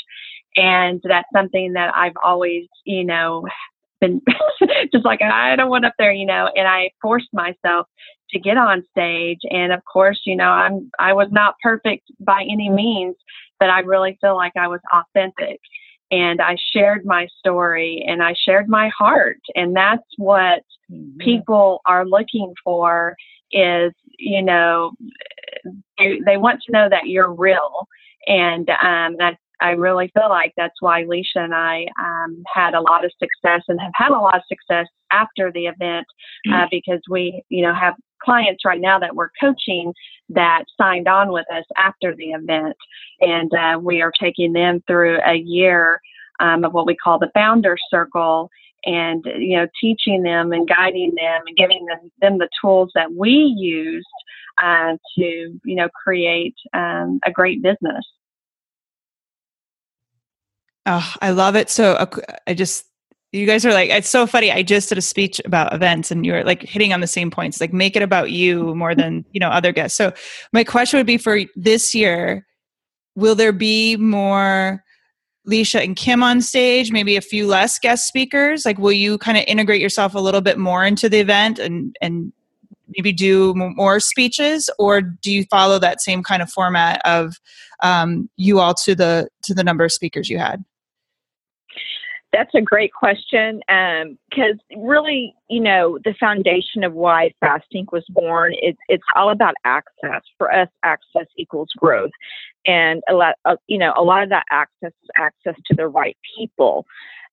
and 0.58 1.02
that's 1.04 1.28
something 1.34 1.74
that 1.74 1.96
I've 1.96 2.18
always 2.24 2.66
you 2.86 3.06
know 3.06 3.46
been 4.02 4.22
just 4.94 5.06
like 5.06 5.22
I 5.22 5.56
don't 5.56 5.70
want 5.70 5.86
up 5.86 5.94
there, 5.98 6.12
you 6.12 6.26
know, 6.26 6.50
and 6.56 6.68
I 6.68 6.92
forced 7.02 7.30
myself 7.34 7.88
to 8.32 8.40
get 8.40 8.58
on 8.58 8.84
stage, 8.92 9.40
and 9.50 9.72
of 9.72 9.82
course, 9.86 10.20
you 10.26 10.36
know, 10.36 10.50
I'm 10.50 10.92
I 11.00 11.14
was 11.14 11.30
not 11.32 11.56
perfect 11.64 12.12
by 12.20 12.42
any 12.42 12.70
means, 12.70 13.16
but 13.60 13.70
I 13.70 13.80
really 13.80 14.18
feel 14.20 14.36
like 14.36 14.54
I 14.58 14.68
was 14.68 14.82
authentic 14.94 15.60
and 16.12 16.42
I 16.42 16.56
shared 16.74 17.06
my 17.06 17.28
story 17.40 18.04
and 18.08 18.24
I 18.24 18.34
shared 18.46 18.70
my 18.70 18.90
heart. 18.98 19.40
And 19.56 19.76
that's 19.76 20.08
what 20.18 20.64
mm-hmm. 20.92 21.18
people 21.18 21.82
are 21.86 22.06
looking 22.06 22.54
for 22.64 23.16
is, 23.52 23.94
you 24.18 24.42
know, 24.42 24.92
they, 25.98 26.20
they, 26.26 26.38
want 26.38 26.62
to 26.66 26.72
know 26.72 26.88
that 26.90 27.08
you're 27.08 27.34
real. 27.34 27.88
And 28.26 28.70
um, 28.70 29.16
I, 29.20 29.38
I 29.60 29.72
really 29.72 30.12
feel 30.14 30.30
like 30.30 30.54
that's 30.56 30.82
why 30.82 31.04
Leisha 31.04 31.38
and 31.38 31.54
I 31.54 31.88
um, 32.00 32.44
had 32.54 32.74
a 32.74 32.82
lot 32.82 33.06
of 33.06 33.12
success 33.20 33.64
and 33.68 33.80
have 33.82 33.92
had 33.96 34.12
a 34.12 34.20
lot 34.20 34.36
of 34.36 34.44
success 34.48 34.88
after 35.12 35.52
the 35.52 35.66
event 35.66 36.06
uh, 36.48 36.52
mm-hmm. 36.52 36.66
because 36.70 37.02
we, 37.10 37.44
you 37.50 37.64
know, 37.64 37.74
have 37.74 37.96
clients 38.22 38.66
right 38.66 38.82
now 38.82 39.00
that 39.00 39.16
we're 39.16 39.30
coaching 39.40 39.94
that 40.30 40.64
signed 40.78 41.08
on 41.08 41.32
with 41.32 41.46
us 41.54 41.66
after 41.76 42.16
the 42.16 42.32
event. 42.32 42.76
And 43.22 43.52
uh, 43.54 43.80
we 43.82 44.02
are 44.02 44.12
taking 44.20 44.54
them 44.54 44.84
through 44.88 45.20
a 45.26 45.36
year 45.36 46.02
um, 46.40 46.64
of 46.64 46.74
what 46.74 46.86
we 46.86 46.96
call 46.96 47.20
the 47.20 47.32
founder 47.34 47.78
circle 47.90 48.50
and 48.86 49.26
you 49.38 49.58
know 49.58 49.68
teaching 49.82 50.22
them 50.22 50.54
and 50.54 50.68
guiding 50.68 51.14
them 51.16 51.42
and 51.48 51.58
giving 51.58 51.86
them, 51.88 52.12
them 52.22 52.38
the 52.38 52.50
tools 52.62 52.92
that 52.94 53.12
we 53.12 53.32
used 53.32 54.06
uh, 54.62 54.94
to 55.18 55.60
you 55.66 55.76
know 55.76 55.90
create 56.04 56.54
um, 56.74 57.20
a 57.26 57.32
great 57.32 57.64
business 57.64 58.06
oh 60.88 61.14
i 61.22 61.30
love 61.30 61.56
it 61.56 61.70
so 61.70 61.94
uh, 61.94 62.06
i 62.48 62.54
just 62.54 62.86
you 63.32 63.46
guys 63.46 63.66
are 63.66 63.74
like 63.74 63.90
it's 63.90 64.10
so 64.10 64.26
funny 64.26 64.52
i 64.52 64.64
just 64.64 64.90
did 64.90 64.98
a 64.98 65.02
speech 65.02 65.40
about 65.46 65.74
events 65.74 66.10
and 66.10 66.26
you're 66.26 66.44
like 66.44 66.64
hitting 66.64 66.94
on 66.94 67.02
the 67.02 67.08
same 67.08 67.30
points 67.30 67.62
like 67.62 67.74
make 67.74 67.96
it 67.96 68.02
about 68.02 68.32
you 68.32 68.74
more 68.76 68.96
than 68.96 69.24
you 69.32 69.40
know 69.40 69.50
other 69.50 69.72
guests 69.72 69.96
so 69.96 70.12
my 70.54 70.64
question 70.64 70.98
would 70.98 71.06
be 71.06 71.18
for 71.18 71.42
this 71.56 71.94
year 71.94 72.46
will 73.16 73.36
there 73.36 73.52
be 73.52 73.98
more 73.98 74.84
Leisha 75.48 75.82
and 75.82 75.96
Kim 75.96 76.22
on 76.24 76.42
stage, 76.42 76.92
maybe 76.92 77.16
a 77.16 77.22
few 77.22 77.48
less 77.48 77.80
guest 77.80 78.06
speakers? 78.06 78.66
Like, 78.66 78.78
will 78.78 78.92
you 78.92 79.18
kind 79.18 79.38
of 79.38 79.46
integrate 79.48 79.82
yourself 79.82 80.14
a 80.14 80.20
little 80.20 80.42
bit 80.42 80.58
more 80.58 80.86
into 80.86 81.08
the 81.08 81.20
event 81.20 81.58
and 81.58 81.96
and 82.02 82.34
maybe 82.96 83.12
do 83.12 83.54
more 83.56 84.00
speeches, 84.00 84.70
or 84.78 85.02
do 85.02 85.32
you 85.32 85.46
follow 85.46 85.80
that 85.80 86.02
same 86.02 86.24
kind 86.24 86.42
of 86.42 86.52
format 86.52 87.02
of 87.06 87.36
um, 87.82 88.30
you 88.38 88.60
all 88.60 88.74
to 88.74 88.96
the 88.96 89.30
to 89.44 89.54
the 89.54 89.64
number 89.64 89.86
of 89.86 89.92
speakers 89.92 90.30
you 90.30 90.38
had? 90.38 90.64
That's 92.34 92.54
a 92.56 92.62
great 92.62 92.92
question 92.94 93.62
because 93.68 94.58
um, 94.76 94.86
really, 94.86 95.34
you 95.50 95.62
know, 95.62 95.98
the 96.04 96.14
foundation 96.20 96.84
of 96.84 96.94
why 96.94 97.32
Fast 97.40 97.66
Inc. 97.74 97.92
was 97.92 98.04
born, 98.10 98.54
it's, 98.62 98.78
it's 98.90 99.04
all 99.16 99.30
about 99.30 99.56
access. 99.64 100.22
For 100.38 100.54
us, 100.54 100.68
access 100.84 101.28
equals 101.38 101.70
growth. 101.78 102.12
And 102.66 103.02
a 103.10 103.14
lot, 103.14 103.36
of, 103.46 103.60
you 103.68 103.78
know, 103.78 103.94
a 103.96 104.04
lot 104.04 104.24
of 104.24 104.30
that 104.30 104.46
access 104.52 104.92
is 105.04 105.10
access 105.16 105.56
to 105.68 105.76
the 105.76 105.88
right 105.88 106.18
people 106.38 106.86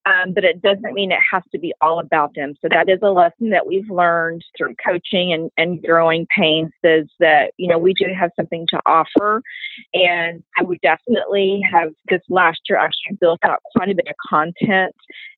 um, 0.06 0.34
but 0.34 0.44
it 0.44 0.60
doesn't 0.60 0.92
mean 0.92 1.12
it 1.12 1.18
has 1.32 1.42
to 1.52 1.58
be 1.58 1.72
all 1.80 1.98
about 1.98 2.34
them. 2.34 2.54
So 2.60 2.68
that 2.70 2.88
is 2.88 2.98
a 3.02 3.10
lesson 3.10 3.50
that 3.50 3.66
we've 3.66 3.88
learned 3.88 4.44
through 4.56 4.74
coaching 4.84 5.32
and, 5.32 5.50
and 5.56 5.82
growing 5.82 6.26
pains 6.36 6.72
is 6.82 7.08
that, 7.20 7.52
you 7.56 7.68
know, 7.68 7.78
we 7.78 7.94
do 7.94 8.06
have 8.18 8.30
something 8.36 8.66
to 8.70 8.80
offer. 8.84 9.42
And 9.94 10.42
I 10.58 10.62
would 10.62 10.80
definitely 10.82 11.62
have 11.70 11.90
this 12.10 12.20
last 12.28 12.60
year 12.68 12.78
actually 12.78 13.16
built 13.18 13.40
out 13.44 13.60
quite 13.74 13.88
a 13.88 13.94
bit 13.94 14.08
of 14.08 14.14
content 14.28 14.94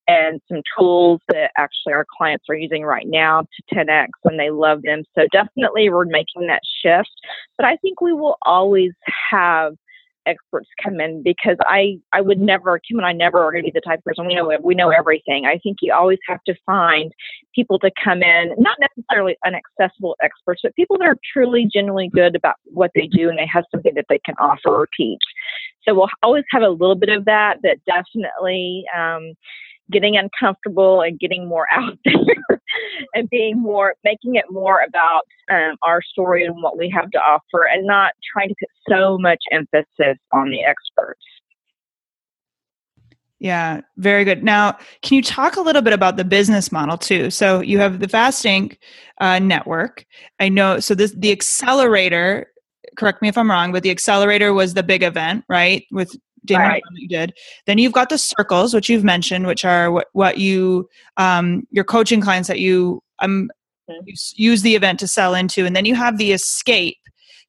and 0.08 0.40
some 0.48 0.62
tools 0.78 1.20
that 1.28 1.50
actually 1.56 1.92
our 1.92 2.06
clients 2.16 2.44
are 2.48 2.54
using 2.54 2.82
right 2.82 3.06
now 3.06 3.42
to 3.42 3.74
10x 3.74 4.08
and 4.24 4.38
they 4.38 4.50
love 4.50 4.82
them. 4.82 5.02
So 5.16 5.26
definitely 5.32 5.90
we're 5.90 6.04
making 6.04 6.46
that 6.48 6.62
shift. 6.82 7.10
But 7.56 7.66
I 7.66 7.76
think 7.76 8.00
we 8.00 8.12
will 8.12 8.36
always 8.42 8.92
have 9.30 9.74
experts 10.26 10.68
come 10.82 11.00
in 11.00 11.22
because 11.22 11.56
I 11.62 11.98
I 12.12 12.20
would 12.20 12.38
never 12.38 12.78
Kim 12.78 12.98
and 12.98 13.06
I 13.06 13.12
never 13.12 13.38
are 13.38 13.52
going 13.52 13.64
to 13.64 13.70
be 13.70 13.74
the 13.74 13.80
type 13.80 14.00
of 14.00 14.04
person 14.04 14.26
we 14.26 14.34
know 14.34 14.52
we 14.62 14.74
know 14.74 14.90
everything. 14.90 15.46
I 15.46 15.58
think 15.58 15.78
you 15.80 15.92
always 15.92 16.18
have 16.28 16.42
to 16.44 16.54
find 16.66 17.12
people 17.54 17.78
to 17.80 17.90
come 18.02 18.22
in, 18.22 18.52
not 18.58 18.76
necessarily 18.80 19.36
inaccessible 19.46 20.16
experts, 20.22 20.60
but 20.62 20.74
people 20.74 20.98
that 20.98 21.06
are 21.06 21.18
truly 21.32 21.68
genuinely 21.72 22.08
good 22.08 22.36
about 22.36 22.56
what 22.64 22.90
they 22.94 23.06
do 23.06 23.28
and 23.28 23.38
they 23.38 23.46
have 23.46 23.64
something 23.70 23.94
that 23.94 24.06
they 24.08 24.20
can 24.24 24.34
offer 24.38 24.68
or 24.68 24.88
teach. 24.96 25.22
So 25.86 25.94
we'll 25.94 26.08
always 26.22 26.44
have 26.50 26.62
a 26.62 26.68
little 26.68 26.96
bit 26.96 27.10
of 27.10 27.24
that, 27.26 27.58
but 27.62 27.78
definitely 27.86 28.84
um, 28.96 29.34
getting 29.90 30.16
uncomfortable 30.16 31.00
and 31.00 31.18
getting 31.18 31.46
more 31.46 31.66
out 31.72 31.98
there 32.04 32.60
and 33.14 33.28
being 33.30 33.60
more, 33.60 33.94
making 34.04 34.36
it 34.36 34.44
more 34.50 34.80
about 34.86 35.22
um, 35.50 35.76
our 35.82 36.02
story 36.02 36.44
and 36.44 36.62
what 36.62 36.78
we 36.78 36.90
have 36.90 37.10
to 37.10 37.18
offer 37.18 37.64
and 37.64 37.86
not 37.86 38.12
trying 38.32 38.48
to 38.48 38.54
put 38.60 38.68
so 38.88 39.18
much 39.18 39.42
emphasis 39.52 40.18
on 40.32 40.50
the 40.50 40.62
experts. 40.64 41.22
Yeah, 43.38 43.82
very 43.98 44.24
good. 44.24 44.42
Now, 44.42 44.78
can 45.02 45.16
you 45.16 45.22
talk 45.22 45.56
a 45.56 45.60
little 45.60 45.82
bit 45.82 45.92
about 45.92 46.16
the 46.16 46.24
business 46.24 46.72
model 46.72 46.96
too? 46.96 47.30
So 47.30 47.60
you 47.60 47.78
have 47.78 48.00
the 48.00 48.08
Fast 48.08 48.44
Inc. 48.44 48.78
Uh, 49.18 49.38
network. 49.38 50.04
I 50.40 50.48
know. 50.48 50.80
So 50.80 50.94
this 50.94 51.12
the 51.12 51.32
accelerator. 51.32 52.52
Correct 52.96 53.20
me 53.20 53.28
if 53.28 53.36
I'm 53.36 53.50
wrong, 53.50 53.72
but 53.72 53.82
the 53.82 53.90
accelerator 53.90 54.54
was 54.54 54.74
the 54.74 54.82
big 54.82 55.02
event, 55.02 55.44
right? 55.48 55.84
With 55.90 56.16
Daymond 56.46 56.68
right. 56.68 56.82
you 56.94 57.08
did. 57.08 57.34
Then 57.66 57.78
you've 57.78 57.92
got 57.92 58.08
the 58.08 58.18
circles, 58.18 58.72
which 58.74 58.88
you've 58.88 59.04
mentioned, 59.04 59.46
which 59.46 59.64
are 59.64 59.90
what, 59.90 60.08
what 60.12 60.38
you 60.38 60.88
um, 61.16 61.66
your 61.70 61.84
coaching 61.84 62.20
clients 62.20 62.48
that 62.48 62.60
you 62.60 63.02
um 63.20 63.50
mm-hmm. 63.90 64.10
use 64.36 64.62
the 64.62 64.74
event 64.74 65.00
to 65.00 65.08
sell 65.08 65.34
into, 65.34 65.66
and 65.66 65.74
then 65.74 65.84
you 65.84 65.94
have 65.94 66.18
the 66.18 66.32
escape. 66.32 66.98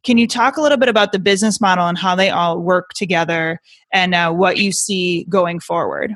Can 0.03 0.17
you 0.17 0.27
talk 0.27 0.57
a 0.57 0.61
little 0.61 0.77
bit 0.77 0.89
about 0.89 1.11
the 1.11 1.19
business 1.19 1.59
model 1.59 1.87
and 1.87 1.97
how 1.97 2.15
they 2.15 2.29
all 2.29 2.59
work 2.59 2.91
together, 2.95 3.59
and 3.93 4.13
uh, 4.13 4.31
what 4.31 4.57
you 4.57 4.71
see 4.71 5.25
going 5.25 5.59
forward? 5.59 6.15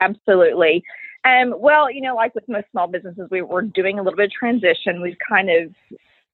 Absolutely. 0.00 0.82
Um, 1.24 1.54
well, 1.56 1.90
you 1.90 2.00
know, 2.00 2.16
like 2.16 2.34
with 2.34 2.48
most 2.48 2.66
small 2.72 2.88
businesses, 2.88 3.28
we, 3.30 3.42
we're 3.42 3.62
doing 3.62 3.98
a 3.98 4.02
little 4.02 4.16
bit 4.16 4.26
of 4.26 4.32
transition. 4.32 5.00
We've 5.00 5.16
kind 5.28 5.48
of 5.48 5.72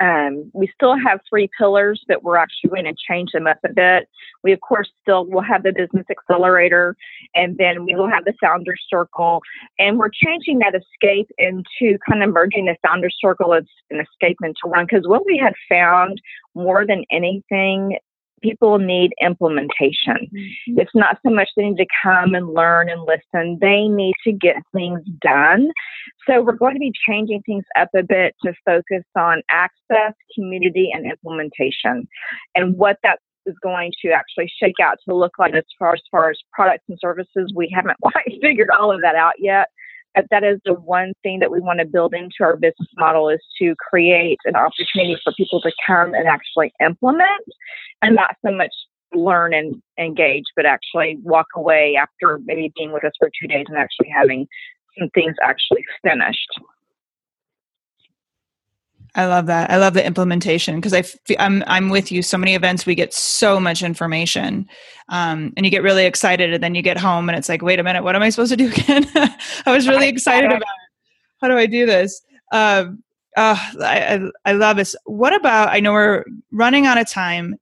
um, 0.00 0.50
we 0.54 0.70
still 0.74 0.96
have 0.96 1.20
three 1.28 1.48
pillars, 1.58 2.04
but 2.06 2.22
we're 2.22 2.36
actually 2.36 2.70
going 2.70 2.84
to 2.84 2.94
change 3.08 3.32
them 3.32 3.46
up 3.46 3.58
a 3.64 3.72
bit. 3.72 4.08
We, 4.44 4.52
of 4.52 4.60
course, 4.60 4.88
still 5.02 5.26
will 5.26 5.42
have 5.42 5.64
the 5.64 5.72
business 5.72 6.06
accelerator, 6.10 6.96
and 7.34 7.56
then 7.58 7.84
we 7.84 7.94
will 7.94 8.08
have 8.08 8.24
the 8.24 8.34
founder 8.40 8.76
circle. 8.88 9.42
And 9.78 9.98
we're 9.98 10.10
changing 10.10 10.60
that 10.60 10.74
escape 10.74 11.28
into 11.38 11.98
kind 12.08 12.22
of 12.22 12.32
merging 12.32 12.66
the 12.66 12.76
founder 12.86 13.10
circle 13.10 13.54
as 13.54 13.64
an 13.90 14.00
escape 14.00 14.38
into 14.42 14.60
one. 14.64 14.86
Because 14.86 15.08
what 15.08 15.26
we 15.26 15.36
had 15.36 15.54
found 15.68 16.20
more 16.54 16.86
than 16.86 17.04
anything 17.10 17.98
people 18.42 18.78
need 18.78 19.12
implementation. 19.20 20.28
Mm-hmm. 20.32 20.78
It's 20.78 20.94
not 20.94 21.18
so 21.24 21.30
much 21.32 21.48
they 21.56 21.68
need 21.68 21.76
to 21.76 21.86
come 22.02 22.34
and 22.34 22.52
learn 22.54 22.88
and 22.88 23.02
listen, 23.02 23.58
they 23.60 23.88
need 23.88 24.14
to 24.24 24.32
get 24.32 24.56
things 24.72 25.00
done. 25.20 25.70
So, 26.26 26.42
we're 26.42 26.56
going 26.56 26.74
to 26.74 26.80
be 26.80 26.92
changing 27.08 27.42
things 27.42 27.64
up 27.78 27.88
a 27.96 28.02
bit 28.02 28.34
to 28.44 28.52
focus 28.64 29.04
on 29.16 29.42
access, 29.50 30.14
community, 30.34 30.90
and 30.92 31.10
implementation. 31.10 32.08
And 32.54 32.76
what 32.76 32.98
that 33.02 33.18
is 33.48 33.56
going 33.62 33.92
to 34.02 34.10
actually 34.10 34.52
shake 34.62 34.74
out 34.82 34.98
to 35.08 35.14
look 35.14 35.32
like 35.38 35.54
as 35.54 35.64
far 35.78 35.94
as 35.94 36.02
far 36.10 36.30
as 36.30 36.38
products 36.52 36.84
and 36.88 36.98
services. 37.00 37.52
We 37.54 37.72
haven't 37.74 37.98
quite 38.02 38.38
figured 38.40 38.68
all 38.78 38.92
of 38.92 39.00
that 39.02 39.16
out 39.16 39.34
yet. 39.38 39.68
That 40.30 40.44
is 40.44 40.58
the 40.64 40.74
one 40.74 41.12
thing 41.22 41.38
that 41.40 41.50
we 41.50 41.60
want 41.60 41.80
to 41.80 41.86
build 41.86 42.14
into 42.14 42.36
our 42.42 42.56
business 42.56 42.88
model 42.96 43.28
is 43.28 43.40
to 43.60 43.74
create 43.90 44.38
an 44.44 44.56
opportunity 44.56 45.16
for 45.22 45.32
people 45.34 45.60
to 45.62 45.72
come 45.86 46.14
and 46.14 46.26
actually 46.26 46.72
implement 46.80 47.44
and 48.02 48.14
not 48.14 48.36
so 48.44 48.52
much 48.52 48.72
learn 49.14 49.54
and 49.54 49.82
engage, 49.98 50.44
but 50.54 50.66
actually 50.66 51.18
walk 51.22 51.46
away 51.56 51.96
after 52.00 52.40
maybe 52.44 52.72
being 52.76 52.92
with 52.92 53.04
us 53.04 53.12
for 53.18 53.30
two 53.40 53.48
days 53.48 53.66
and 53.68 53.78
actually 53.78 54.08
having 54.14 54.46
some 54.98 55.08
things 55.10 55.34
actually 55.42 55.84
finished. 56.02 56.48
I 59.18 59.26
love 59.26 59.46
that. 59.46 59.68
I 59.68 59.78
love 59.78 59.94
the 59.94 60.06
implementation 60.06 60.76
because 60.76 60.94
I 60.94 61.02
I'm 61.40 61.64
I'm 61.66 61.88
with 61.88 62.12
you. 62.12 62.22
So 62.22 62.38
many 62.38 62.54
events 62.54 62.86
we 62.86 62.94
get 62.94 63.12
so 63.12 63.58
much 63.58 63.82
information, 63.82 64.68
um, 65.08 65.52
and 65.56 65.66
you 65.66 65.70
get 65.70 65.82
really 65.82 66.06
excited, 66.06 66.52
and 66.54 66.62
then 66.62 66.76
you 66.76 66.82
get 66.82 66.96
home 66.96 67.28
and 67.28 67.36
it's 67.36 67.48
like, 67.48 67.60
wait 67.60 67.80
a 67.80 67.82
minute, 67.82 68.04
what 68.04 68.14
am 68.14 68.22
I 68.22 68.30
supposed 68.30 68.52
to 68.52 68.56
do 68.56 68.68
again? 68.68 69.10
I 69.66 69.72
was 69.72 69.88
really 69.88 70.06
excited 70.06 70.46
about 70.46 70.62
it. 70.62 70.68
How 71.42 71.48
do 71.48 71.58
I 71.58 71.66
do 71.66 71.84
this? 71.84 72.22
Um, 72.52 73.02
uh, 73.36 73.56
I, 73.80 74.14
I 74.14 74.20
I 74.44 74.52
love 74.52 74.76
this. 74.76 74.94
What 75.04 75.34
about? 75.34 75.70
I 75.70 75.80
know 75.80 75.94
we're 75.94 76.24
running 76.52 76.86
out 76.86 76.96
of 76.96 77.08
time. 77.08 77.56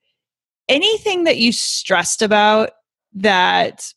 Anything 0.68 1.24
that 1.24 1.38
you 1.38 1.52
stressed 1.52 2.20
about 2.20 2.72
that 3.14 3.94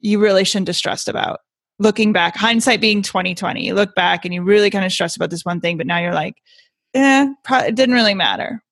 you 0.00 0.18
really 0.18 0.42
shouldn't 0.42 0.66
have 0.66 0.76
stressed 0.76 1.06
about? 1.06 1.38
Looking 1.78 2.12
back, 2.12 2.36
hindsight 2.36 2.80
being 2.80 3.00
twenty 3.00 3.36
twenty, 3.36 3.64
you 3.64 3.74
look 3.74 3.94
back 3.94 4.24
and 4.24 4.34
you 4.34 4.42
really 4.42 4.70
kind 4.70 4.84
of 4.84 4.90
stressed 4.90 5.14
about 5.14 5.30
this 5.30 5.44
one 5.44 5.60
thing, 5.60 5.76
but 5.76 5.86
now 5.86 5.98
you're 5.98 6.12
like 6.12 6.34
eh, 6.96 7.32
it 7.66 7.74
didn't 7.74 7.94
really 7.94 8.14
matter. 8.14 8.62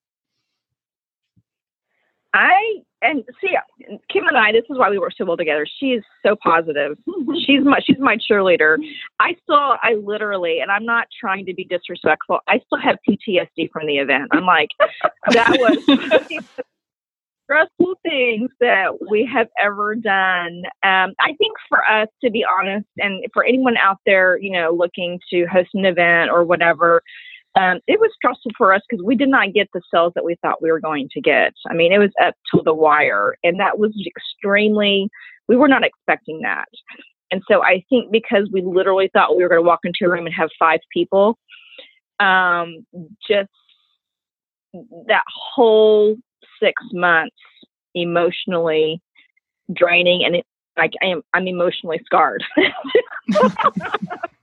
I 2.33 2.83
and 3.01 3.23
see 3.41 3.57
Kim 4.11 4.27
and 4.27 4.37
I. 4.37 4.51
This 4.51 4.65
is 4.71 4.79
why 4.79 4.91
we 4.91 4.99
work 4.99 5.13
so 5.17 5.25
well 5.25 5.37
together. 5.37 5.67
She 5.79 5.93
is 5.93 6.03
so 6.25 6.37
positive. 6.43 6.97
she's 7.47 7.63
my 7.63 7.81
she's 7.85 7.99
my 7.99 8.17
cheerleader. 8.17 8.79
I 9.21 9.37
still 9.43 9.77
I 9.83 9.95
literally 10.03 10.61
and 10.61 10.71
I'm 10.71 10.85
not 10.85 11.07
trying 11.21 11.47
to 11.47 11.55
be 11.55 11.65
disrespectful. 11.65 12.41
I 12.49 12.61
still 12.67 12.81
have 12.81 12.97
PTSD 13.09 13.71
from 13.71 13.87
the 13.87 13.99
event. 13.99 14.29
I'm 14.33 14.47
like 14.47 14.71
that 15.31 15.51
was 15.59 16.55
stressful 17.45 17.95
things 18.03 18.51
that 18.61 18.89
we 19.11 19.29
have 19.33 19.49
ever 19.61 19.95
done. 19.95 20.63
Um, 20.83 21.15
I 21.21 21.35
think 21.39 21.53
for 21.69 21.85
us, 21.89 22.09
to 22.25 22.31
be 22.31 22.45
honest, 22.45 22.87
and 22.97 23.25
for 23.33 23.45
anyone 23.45 23.77
out 23.77 23.99
there, 24.07 24.39
you 24.39 24.51
know, 24.51 24.73
looking 24.73 25.21
to 25.31 25.45
host 25.47 25.71
an 25.75 25.85
event 25.85 26.31
or 26.31 26.45
whatever, 26.45 27.03
um, 27.57 27.81
it 27.87 28.01
was 28.01 28.11
stressful 28.17 28.51
for 28.57 28.73
us 28.73 28.83
because 28.89 29.05
we 29.05 29.15
did 29.15 29.29
not 29.29 29.53
get 29.53 29.69
the 29.73 29.81
sales 29.93 30.13
that 30.15 30.25
we 30.25 30.37
thought 30.43 30.63
we 30.63 30.73
were 30.73 30.81
going 30.81 31.09
to 31.13 31.21
get. 31.21 31.53
I 31.71 31.75
mean, 31.75 31.93
it 31.93 31.99
was 31.99 32.11
up 32.23 32.35
to 32.55 32.63
the 32.65 32.75
wire, 32.75 33.37
and 33.45 33.61
that 33.61 33.79
was 33.79 33.93
extremely, 34.07 35.09
we 35.49 35.57
were 35.57 35.69
not 35.69 35.85
expecting 35.85 36.41
that. 36.43 36.67
And 37.31 37.43
so 37.49 37.63
I 37.63 37.85
think 37.89 38.11
because 38.11 38.49
we 38.53 38.63
literally 38.63 39.09
thought 39.13 39.37
we 39.37 39.43
were 39.43 39.49
going 39.49 39.63
to 39.63 39.67
walk 39.67 39.81
into 39.85 40.05
a 40.05 40.11
room 40.11 40.27
and 40.27 40.35
have 40.35 40.51
five 40.59 40.81
people, 40.93 41.39
um, 42.21 42.85
just 43.29 43.51
that 45.07 45.23
whole 45.29 46.17
six 46.61 46.83
months 46.93 47.37
emotionally 47.95 49.01
draining, 49.73 50.25
and 50.25 50.37
it, 50.37 50.47
like 50.77 50.93
I 51.03 51.07
am, 51.07 51.23
I'm 51.33 51.47
emotionally 51.47 52.01
scarred. 52.05 52.43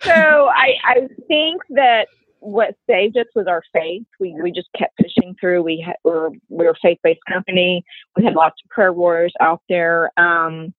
so 0.00 0.12
I, 0.12 0.74
I 0.84 1.08
think 1.26 1.62
that 1.70 2.08
what 2.40 2.74
saved 2.88 3.16
us 3.16 3.26
was 3.34 3.46
our 3.46 3.62
faith. 3.72 4.04
We 4.20 4.36
we 4.40 4.52
just 4.52 4.68
kept 4.76 4.96
pushing 4.96 5.34
through. 5.40 5.62
We 5.62 5.82
had, 5.84 5.96
we're 6.04 6.30
we're 6.48 6.70
a 6.70 6.74
faith 6.80 6.98
based 7.02 7.20
company. 7.28 7.84
We 8.16 8.24
had 8.24 8.34
lots 8.34 8.56
of 8.64 8.70
prayer 8.70 8.92
warriors 8.92 9.32
out 9.40 9.62
there, 9.68 10.12
um, 10.18 10.72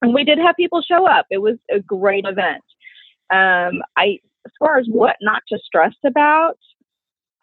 and 0.00 0.14
we 0.14 0.24
did 0.24 0.38
have 0.38 0.56
people 0.56 0.82
show 0.82 1.06
up. 1.06 1.26
It 1.30 1.38
was 1.38 1.56
a 1.70 1.80
great 1.80 2.24
event. 2.26 2.62
Um, 3.30 3.82
I 3.96 4.18
as 4.46 4.52
far 4.58 4.78
as 4.78 4.86
what 4.88 5.16
not 5.20 5.42
to 5.48 5.58
stress 5.64 5.94
about, 6.04 6.58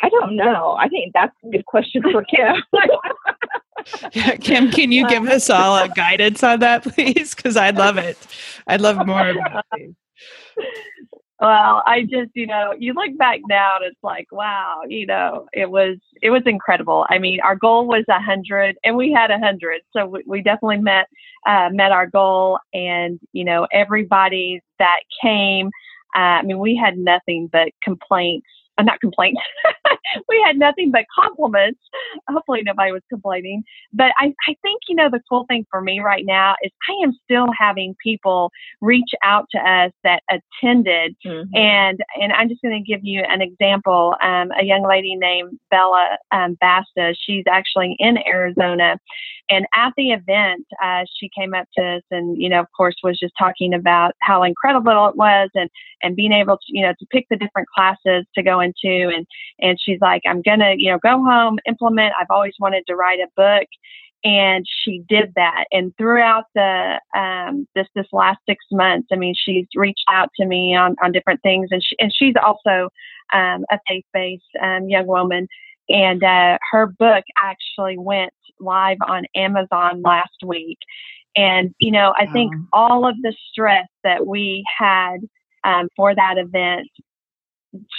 I 0.01 0.09
don't 0.09 0.35
know. 0.35 0.75
I 0.79 0.87
think 0.87 1.13
that's 1.13 1.35
a 1.45 1.49
good 1.49 1.65
question 1.65 2.01
for 2.01 2.23
Kim. 2.23 2.55
yeah, 4.13 4.35
Kim, 4.41 4.71
can 4.71 4.91
you 4.91 5.07
give 5.07 5.27
us 5.27 5.49
all 5.49 5.77
a 5.77 5.89
guidance 5.89 6.43
on 6.43 6.59
that, 6.59 6.83
please? 6.95 7.35
Because 7.35 7.57
I'd 7.57 7.77
love 7.77 7.97
it. 7.97 8.17
I'd 8.67 8.81
love 8.81 9.05
more. 9.05 9.33
Well 11.39 11.81
i 11.85 12.01
just 12.01 12.31
you 12.33 12.45
know 12.45 12.73
you 12.77 12.93
look 12.93 13.17
back 13.17 13.39
now 13.47 13.75
and 13.77 13.85
it's 13.85 14.03
like 14.03 14.27
wow 14.31 14.81
you 14.87 15.05
know 15.05 15.47
it 15.53 15.69
was 15.69 15.97
it 16.21 16.31
was 16.31 16.43
incredible. 16.45 17.05
I 17.09 17.17
mean 17.17 17.39
our 17.41 17.55
goal 17.55 17.87
was 17.87 18.03
a 18.09 18.19
hundred 18.19 18.77
and 18.83 18.97
we 18.97 19.11
had 19.11 19.31
a 19.31 19.39
hundred 19.39 19.81
so 19.95 20.05
we, 20.05 20.23
we 20.25 20.41
definitely 20.41 20.77
met 20.77 21.07
uh, 21.47 21.69
met 21.71 21.91
our 21.91 22.07
goal 22.07 22.59
and 22.73 23.19
you 23.31 23.45
know 23.45 23.67
everybody 23.71 24.61
that 24.79 24.99
came 25.21 25.67
uh, 26.15 26.39
i 26.39 26.41
mean 26.41 26.59
we 26.59 26.75
had 26.75 26.97
nothing 26.97 27.47
but 27.51 27.69
complaints 27.83 28.47
uh, 28.79 28.83
not 28.83 28.99
complaints. 29.01 29.41
we 30.29 30.41
had 30.45 30.57
nothing 30.57 30.91
but 30.91 31.05
compliments. 31.13 31.79
Hopefully, 32.29 32.61
nobody 32.63 32.91
was 32.91 33.01
complaining. 33.09 33.63
But 33.93 34.11
I, 34.17 34.33
I 34.47 34.55
think, 34.61 34.81
you 34.87 34.95
know, 34.95 35.09
the 35.09 35.21
cool 35.29 35.45
thing 35.47 35.65
for 35.69 35.81
me 35.81 35.99
right 35.99 36.25
now 36.25 36.55
is 36.63 36.71
I 36.89 37.03
am 37.03 37.13
still 37.23 37.47
having 37.57 37.95
people 38.03 38.51
reach 38.81 39.11
out 39.23 39.45
to 39.51 39.59
us 39.59 39.91
that 40.03 40.23
attended. 40.29 41.15
Mm-hmm. 41.25 41.55
And, 41.55 41.99
and 42.21 42.33
I'm 42.33 42.49
just 42.49 42.61
going 42.61 42.83
to 42.83 42.91
give 42.91 43.01
you 43.03 43.23
an 43.27 43.41
example. 43.41 44.15
Um, 44.23 44.49
a 44.59 44.63
young 44.63 44.87
lady 44.87 45.15
named 45.15 45.59
Bella 45.69 46.17
um, 46.31 46.57
Basta, 46.61 47.13
she's 47.19 47.43
actually 47.49 47.95
in 47.99 48.17
Arizona. 48.27 48.97
And 49.49 49.65
at 49.75 49.93
the 49.97 50.11
event, 50.11 50.65
uh, 50.83 51.05
she 51.17 51.29
came 51.37 51.53
up 51.53 51.67
to 51.77 51.83
us 51.83 52.03
and, 52.11 52.39
you 52.39 52.49
know, 52.49 52.59
of 52.59 52.67
course, 52.75 52.95
was 53.03 53.17
just 53.17 53.33
talking 53.37 53.73
about 53.73 54.13
how 54.21 54.43
incredible 54.43 55.07
it 55.07 55.15
was 55.15 55.49
and, 55.55 55.69
and 56.03 56.15
being 56.15 56.31
able 56.31 56.57
to, 56.57 56.63
you 56.67 56.83
know, 56.83 56.93
to 56.99 57.05
pick 57.11 57.25
the 57.29 57.35
different 57.35 57.67
classes 57.75 58.25
to 58.35 58.43
go 58.43 58.59
into. 58.59 59.11
And, 59.15 59.25
and 59.59 59.77
she's 59.83 59.99
like, 60.01 60.21
I'm 60.27 60.41
going 60.41 60.59
to, 60.59 60.75
you 60.77 60.91
know, 60.91 60.99
go 61.01 61.23
home, 61.23 61.57
implement. 61.67 62.13
I've 62.19 62.27
always 62.29 62.53
wanted 62.59 62.83
to 62.87 62.95
write 62.95 63.19
a 63.19 63.27
book. 63.35 63.67
And 64.23 64.65
she 64.83 65.01
did 65.07 65.31
that. 65.35 65.63
And 65.71 65.93
throughout 65.97 66.43
the, 66.53 66.99
um, 67.15 67.65
this, 67.73 67.87
this 67.95 68.07
last 68.11 68.39
six 68.47 68.63
months, 68.69 69.07
I 69.13 69.15
mean, 69.15 69.33
she's 69.35 69.65
reached 69.75 70.03
out 70.09 70.29
to 70.39 70.45
me 70.45 70.75
on, 70.75 70.95
on 71.01 71.13
different 71.13 71.41
things. 71.41 71.69
And 71.71 71.81
she, 71.81 71.95
and 71.99 72.11
she's 72.13 72.35
also, 72.45 72.89
um, 73.33 73.63
a 73.71 73.79
faith-based, 73.87 74.43
um, 74.61 74.89
young 74.89 75.07
woman 75.07 75.47
and 75.89 76.23
uh, 76.23 76.57
her 76.71 76.87
book 76.87 77.23
actually 77.41 77.97
went 77.97 78.33
live 78.59 78.97
on 79.07 79.25
Amazon 79.35 80.01
last 80.01 80.37
week. 80.45 80.77
And, 81.35 81.73
you 81.79 81.91
know, 81.91 82.13
I 82.17 82.25
think 82.27 82.53
all 82.73 83.07
of 83.07 83.15
the 83.21 83.33
stress 83.51 83.87
that 84.03 84.25
we 84.25 84.63
had 84.77 85.17
um, 85.63 85.87
for 85.95 86.13
that 86.15 86.37
event, 86.37 86.87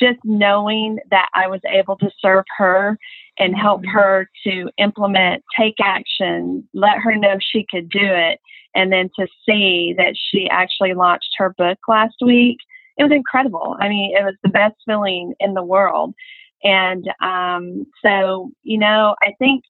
just 0.00 0.18
knowing 0.24 0.98
that 1.10 1.28
I 1.34 1.46
was 1.46 1.60
able 1.68 1.96
to 1.98 2.10
serve 2.20 2.44
her 2.58 2.98
and 3.38 3.56
help 3.56 3.82
mm-hmm. 3.82 3.96
her 3.96 4.28
to 4.44 4.68
implement, 4.78 5.44
take 5.58 5.76
action, 5.82 6.68
let 6.74 6.98
her 6.98 7.14
know 7.14 7.38
she 7.40 7.64
could 7.70 7.88
do 7.88 8.00
it, 8.02 8.40
and 8.74 8.92
then 8.92 9.10
to 9.18 9.26
see 9.48 9.94
that 9.96 10.14
she 10.16 10.48
actually 10.48 10.94
launched 10.94 11.30
her 11.38 11.54
book 11.56 11.78
last 11.88 12.16
week, 12.20 12.58
it 12.98 13.04
was 13.04 13.12
incredible. 13.12 13.76
I 13.80 13.88
mean, 13.88 14.14
it 14.16 14.24
was 14.24 14.34
the 14.42 14.50
best 14.50 14.74
feeling 14.86 15.34
in 15.40 15.54
the 15.54 15.62
world. 15.62 16.14
And 16.62 17.08
um, 17.22 17.86
so, 18.04 18.50
you 18.62 18.78
know, 18.78 19.14
I 19.22 19.32
think, 19.38 19.64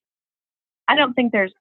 I 0.87 0.95
don't 0.95 1.13
think 1.13 1.31
there's 1.31 1.53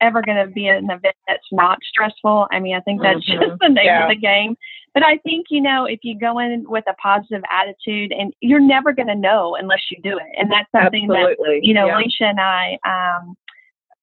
ever 0.00 0.22
going 0.22 0.44
to 0.44 0.52
be 0.52 0.68
an 0.68 0.84
event 0.84 1.16
that's 1.26 1.46
not 1.50 1.78
stressful. 1.82 2.46
I 2.52 2.60
mean, 2.60 2.76
I 2.76 2.80
think 2.80 3.02
that's 3.02 3.28
mm-hmm. 3.28 3.42
just 3.42 3.58
the 3.60 3.68
name 3.68 3.86
yeah. 3.86 4.04
of 4.04 4.10
the 4.10 4.16
game. 4.16 4.56
But 4.94 5.02
I 5.02 5.18
think, 5.18 5.46
you 5.50 5.60
know, 5.60 5.84
if 5.84 6.00
you 6.02 6.18
go 6.18 6.38
in 6.38 6.64
with 6.68 6.84
a 6.88 6.94
positive 6.94 7.42
attitude 7.50 8.12
and 8.12 8.32
you're 8.40 8.60
never 8.60 8.92
going 8.92 9.08
to 9.08 9.14
know 9.14 9.56
unless 9.56 9.82
you 9.90 9.98
do 10.02 10.18
it. 10.18 10.26
And 10.36 10.50
that's 10.50 10.70
something 10.72 11.10
Absolutely. 11.10 11.60
that, 11.60 11.66
you 11.66 11.74
know, 11.74 11.86
yeah. 11.86 11.96
Alicia 11.96 12.24
and 12.24 12.40
I, 12.40 12.78
um, 12.86 13.34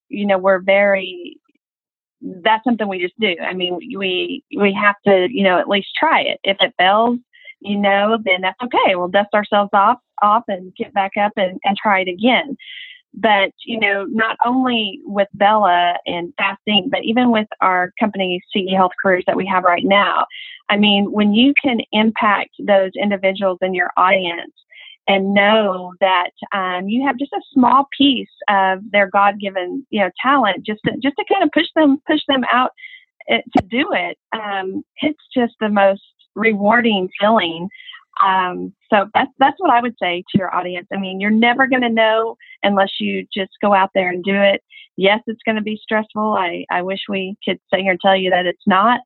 you 0.10 0.26
know, 0.26 0.38
we're 0.38 0.60
very, 0.60 1.38
that's 2.22 2.64
something 2.64 2.88
we 2.88 3.00
just 3.00 3.20
do. 3.20 3.36
I 3.42 3.54
mean, 3.54 3.80
we, 3.98 4.44
we 4.58 4.74
have 4.74 4.96
to, 5.06 5.28
you 5.30 5.44
know, 5.44 5.60
at 5.60 5.68
least 5.68 5.90
try 5.98 6.22
it. 6.22 6.40
If 6.44 6.58
it 6.60 6.74
fails, 6.78 7.20
you 7.66 7.78
know, 7.78 8.18
then 8.24 8.42
that's 8.42 8.60
okay. 8.64 8.96
We'll 8.96 9.08
dust 9.08 9.34
ourselves 9.34 9.72
off 9.74 9.98
off 10.22 10.44
and 10.48 10.74
get 10.76 10.94
back 10.94 11.12
up 11.20 11.34
and, 11.36 11.60
and 11.64 11.76
try 11.78 12.02
it 12.02 12.08
again. 12.08 12.56
But, 13.18 13.52
you 13.66 13.80
know, 13.80 14.06
not 14.10 14.36
only 14.46 15.00
with 15.06 15.30
Bella 15.34 15.96
and 16.06 16.34
Fast 16.38 16.62
Inc., 16.68 16.90
but 16.90 17.04
even 17.04 17.32
with 17.32 17.48
our 17.62 17.94
company 17.98 18.42
CE 18.52 18.74
Health 18.76 18.92
Careers 19.02 19.24
that 19.28 19.38
we 19.38 19.46
have 19.46 19.64
right 19.64 19.86
now. 19.86 20.26
I 20.70 20.78
mean, 20.78 21.12
when 21.12 21.34
you 21.34 21.54
can 21.62 21.80
impact 21.94 22.52
those 22.60 22.92
individuals 23.02 23.60
in 23.62 23.74
your 23.74 23.92
audience 23.96 24.54
and 25.08 25.34
know 25.34 25.94
that 26.02 26.32
um, 26.52 26.90
you 26.90 27.06
have 27.06 27.18
just 27.18 27.32
a 27.32 27.42
small 27.54 27.88
piece 27.98 28.28
of 28.50 28.80
their 28.92 29.08
God-given, 29.08 29.86
you 29.92 30.02
know, 30.02 30.10
talent, 30.22 30.66
just 30.66 30.82
to, 30.86 30.92
just 31.02 31.16
to 31.18 31.26
kind 31.32 31.44
of 31.44 31.52
push 31.54 31.68
them 31.76 32.02
push 32.08 32.22
them 32.28 32.44
out 32.52 32.72
eh, 33.30 33.42
to 33.56 33.64
do 33.66 33.94
it, 33.94 34.18
um, 34.34 34.84
it's 35.02 35.24
just 35.34 35.54
the 35.62 35.70
most 35.70 36.02
rewarding 36.36 37.10
feeling 37.20 37.70
Um, 38.24 38.74
so 38.90 39.08
that's 39.14 39.32
that's 39.40 39.60
what 39.60 39.72
I 39.72 39.82
would 39.82 39.96
say 40.02 40.24
to 40.32 40.38
your 40.38 40.54
audience. 40.56 40.88
I 40.94 40.98
mean, 40.98 41.20
you're 41.20 41.32
never 41.32 41.68
going 41.68 41.82
to 41.82 41.90
know 41.90 42.38
unless 42.64 42.92
you 43.00 43.28
just 43.34 43.52
go 43.62 43.74
out 43.74 43.90
there 43.94 44.10
and 44.10 44.24
do 44.24 44.36
it. 44.36 44.64
Yes, 44.98 45.20
it's 45.28 45.44
going 45.44 45.58
to 45.58 45.62
be 45.62 45.80
stressful. 45.82 46.34
I 46.34 46.66
I 46.72 46.82
wish 46.82 47.02
we 47.10 47.36
could 47.44 47.60
sit 47.70 47.82
here 47.82 47.92
and 47.92 48.00
tell 48.00 48.16
you 48.16 48.30
that 48.30 48.46
it's 48.46 48.66
not, 48.66 49.02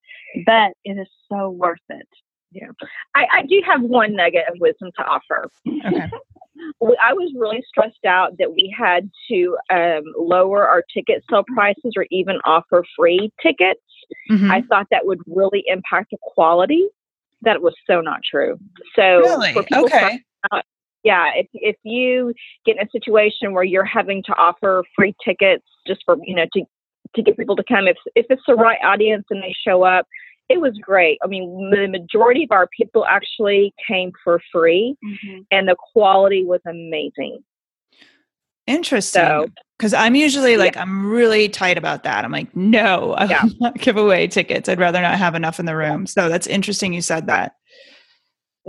but 0.46 0.74
it 0.86 1.00
is 1.00 1.08
so 1.32 1.50
worth 1.50 1.80
it. 1.89 2.08
Yeah, 2.52 2.70
I, 3.15 3.28
I 3.32 3.42
do 3.44 3.62
have 3.65 3.82
one 3.82 4.15
nugget 4.15 4.46
of 4.52 4.60
wisdom 4.60 4.92
to 4.98 5.04
offer. 5.04 5.50
Okay. 5.68 6.08
I 7.02 7.13
was 7.13 7.32
really 7.38 7.63
stressed 7.68 8.06
out 8.06 8.38
that 8.38 8.52
we 8.52 8.74
had 8.78 9.10
to 9.30 9.58
um, 9.72 10.04
lower 10.18 10.68
our 10.68 10.84
ticket 10.94 11.24
sale 11.30 11.44
prices 11.54 11.94
or 11.96 12.06
even 12.12 12.39
offer 12.46 12.84
free 12.98 13.32
tickets. 13.42 13.82
Mm-hmm. 14.30 14.52
I 14.52 14.63
thought 14.63 14.88
that 14.92 15.06
would 15.06 15.22
really 15.28 15.63
impact 15.68 16.12
the 16.12 16.18
quality. 16.22 16.88
That 17.41 17.62
was 17.62 17.73
so 17.88 18.02
not 18.02 18.19
true. 18.30 18.58
So, 18.95 19.19
really? 19.19 19.56
okay. 19.58 20.19
Out, 20.52 20.63
yeah, 21.04 21.32
if 21.36 21.47
if 21.54 21.75
you 21.84 22.34
get 22.65 22.78
in 22.78 22.86
a 22.86 22.89
situation 22.91 23.54
where 23.54 23.63
you're 23.63 23.86
having 23.86 24.21
to 24.23 24.34
offer 24.34 24.84
free 24.95 25.15
tickets 25.23 25.65
just 25.88 26.02
for 26.06 26.17
you 26.23 26.36
know 26.36 26.45
to 26.54 26.63
to 27.15 27.21
get 27.21 27.38
people 27.38 27.56
to 27.56 27.63
come, 27.63 27.88
if 27.88 27.97
if 28.15 28.25
it's 28.30 28.41
the 28.47 28.56
right 28.56 28.80
audience 28.84 29.25
and 29.30 29.41
they 29.41 29.56
show 29.65 29.84
up, 29.84 30.06
it 30.49 30.60
was 30.60 30.73
great. 30.82 31.17
I 31.23 31.28
mean, 31.28 31.69
the 31.71 31.88
majority 31.88 32.43
of 32.43 32.52
our 32.52 32.67
people 32.75 33.06
actually 33.06 33.73
came 33.88 34.12
for 34.23 34.41
free, 34.52 34.95
mm-hmm. 35.06 35.39
and 35.52 35.67
the 35.67 35.75
quality 35.93 36.43
was 36.43 36.60
amazing. 36.67 37.39
Interesting. 38.70 39.52
Because 39.78 39.92
so, 39.92 39.98
I'm 39.98 40.16
usually 40.16 40.58
like, 40.58 40.76
yeah. 40.76 40.84
I'm 40.84 41.10
really 41.10 41.50
tight 41.50 41.78
about 41.78 42.04
that. 42.04 42.24
I'm 42.24 42.32
like, 42.32 42.56
no, 42.56 43.14
I 43.14 43.26
yeah. 43.26 43.44
will 43.44 43.54
not 43.60 43.80
give 43.80 43.98
away 43.98 44.28
tickets. 44.28 44.70
I'd 44.70 44.80
rather 44.80 45.02
not 45.02 45.18
have 45.18 45.36
enough 45.36 45.60
in 45.60 45.66
the 45.66 45.76
room. 45.76 46.06
So 46.06 46.30
that's 46.30 46.48
interesting 46.48 46.94
you 46.94 47.02
said 47.02 47.28
that. 47.28 47.56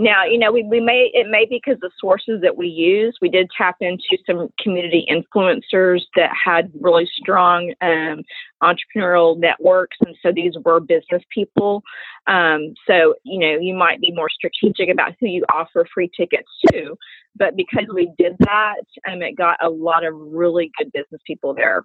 Now, 0.00 0.24
you 0.24 0.38
know, 0.38 0.50
we, 0.50 0.62
we 0.62 0.80
may, 0.80 1.10
it 1.12 1.26
may 1.28 1.44
be 1.44 1.60
because 1.62 1.78
the 1.80 1.90
sources 2.00 2.40
that 2.40 2.56
we 2.56 2.68
use, 2.68 3.18
we 3.20 3.28
did 3.28 3.50
tap 3.56 3.76
into 3.82 4.16
some 4.26 4.48
community 4.58 5.06
influencers 5.10 6.00
that 6.16 6.30
had 6.32 6.72
really 6.80 7.06
strong 7.18 7.74
um, 7.82 8.22
entrepreneurial 8.62 9.38
networks. 9.38 9.98
And 10.00 10.16
so 10.22 10.32
these 10.34 10.54
were 10.64 10.80
business 10.80 11.22
people. 11.28 11.82
Um, 12.26 12.72
so, 12.86 13.14
you 13.24 13.38
know, 13.38 13.58
you 13.60 13.74
might 13.74 14.00
be 14.00 14.10
more 14.10 14.30
strategic 14.30 14.88
about 14.88 15.12
who 15.20 15.26
you 15.26 15.44
offer 15.52 15.86
free 15.92 16.10
tickets 16.16 16.48
to. 16.72 16.96
But 17.36 17.54
because 17.54 17.84
we 17.92 18.10
did 18.16 18.36
that, 18.38 18.82
um, 19.06 19.20
it 19.20 19.36
got 19.36 19.62
a 19.62 19.68
lot 19.68 20.06
of 20.06 20.14
really 20.14 20.70
good 20.78 20.90
business 20.92 21.20
people 21.26 21.52
there. 21.52 21.82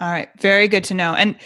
All 0.00 0.10
right, 0.10 0.28
very 0.38 0.68
good 0.68 0.84
to 0.84 0.94
know. 0.94 1.14
And 1.14 1.36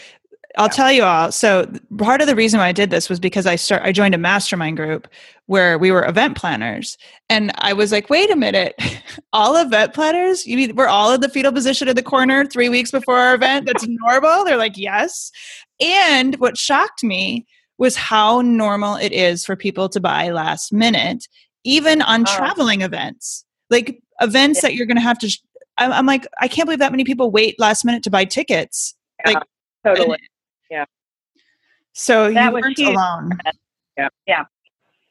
I'll 0.59 0.69
tell 0.69 0.93
you 0.93 1.03
all. 1.03 1.33
So 1.33 1.71
part 1.97 2.21
of 2.21 2.27
the 2.27 2.35
reason 2.35 2.59
why 2.61 2.69
I 2.69 2.73
did 2.73 2.91
this 2.91 3.09
was 3.09 3.19
because 3.19 3.47
I 3.47 3.57
start 3.57 3.83
I 3.83 3.93
joined 3.93 4.15
a 4.15 4.19
mastermind 4.19 4.77
group 4.77 5.09
where 5.47 5.79
we 5.79 5.91
were 5.91 6.07
event 6.07 6.37
planners. 6.37 6.99
And 7.31 7.53
I 7.57 7.73
was 7.73 7.91
like, 7.91 8.11
wait 8.11 8.31
a 8.31 8.37
minute, 8.37 8.75
all 9.33 9.57
event 9.57 9.95
planners? 9.95 10.47
You 10.47 10.57
mean 10.57 10.77
we're 10.77 10.89
all 10.89 11.13
in 11.13 11.21
the 11.21 11.29
fetal 11.29 11.53
position 11.53 11.89
in 11.89 11.97
the 11.97 12.03
corner 12.03 12.45
three 12.45 12.69
weeks 12.69 12.91
before 12.91 13.17
our 13.17 13.35
event? 13.35 13.67
That's 13.67 13.87
normal? 13.89 14.45
They're 14.45 14.57
like, 14.57 14.77
yes. 14.77 15.31
And 15.81 16.37
what 16.37 16.59
shocked 16.59 17.03
me 17.03 17.47
was 17.79 17.97
how 17.97 18.43
normal 18.43 18.97
it 18.97 19.13
is 19.13 19.45
for 19.45 19.57
people 19.57 19.89
to 19.89 20.01
buy 20.01 20.31
last 20.31 20.73
minute, 20.73 21.27
even 21.65 22.03
on 22.03 22.23
oh. 22.23 22.37
traveling 22.37 22.83
events. 22.83 23.45
Like 23.71 24.03
events 24.21 24.59
yeah. 24.59 24.69
that 24.69 24.75
you're 24.75 24.87
gonna 24.87 25.01
have 25.01 25.19
to 25.21 25.39
I'm 25.79 26.07
like, 26.07 26.27
I 26.39 26.49
can't 26.49 26.67
believe 26.67 26.79
that 26.81 26.93
many 26.93 27.05
people 27.05 27.31
wait 27.31 27.59
last 27.59 27.85
minute 27.85 28.03
to 28.05 28.11
buy 28.11 28.25
tickets. 28.25 28.95
Yeah, 29.25 29.33
like 29.33 29.43
totally. 29.85 30.19
Yeah. 30.73 30.87
So 31.93 32.33
that 32.33 32.47
you 32.47 32.53
weren't 32.53 32.79
huge. 32.79 32.95
alone. 32.95 33.39
Yeah. 33.99 34.09
Yeah. 34.27 34.45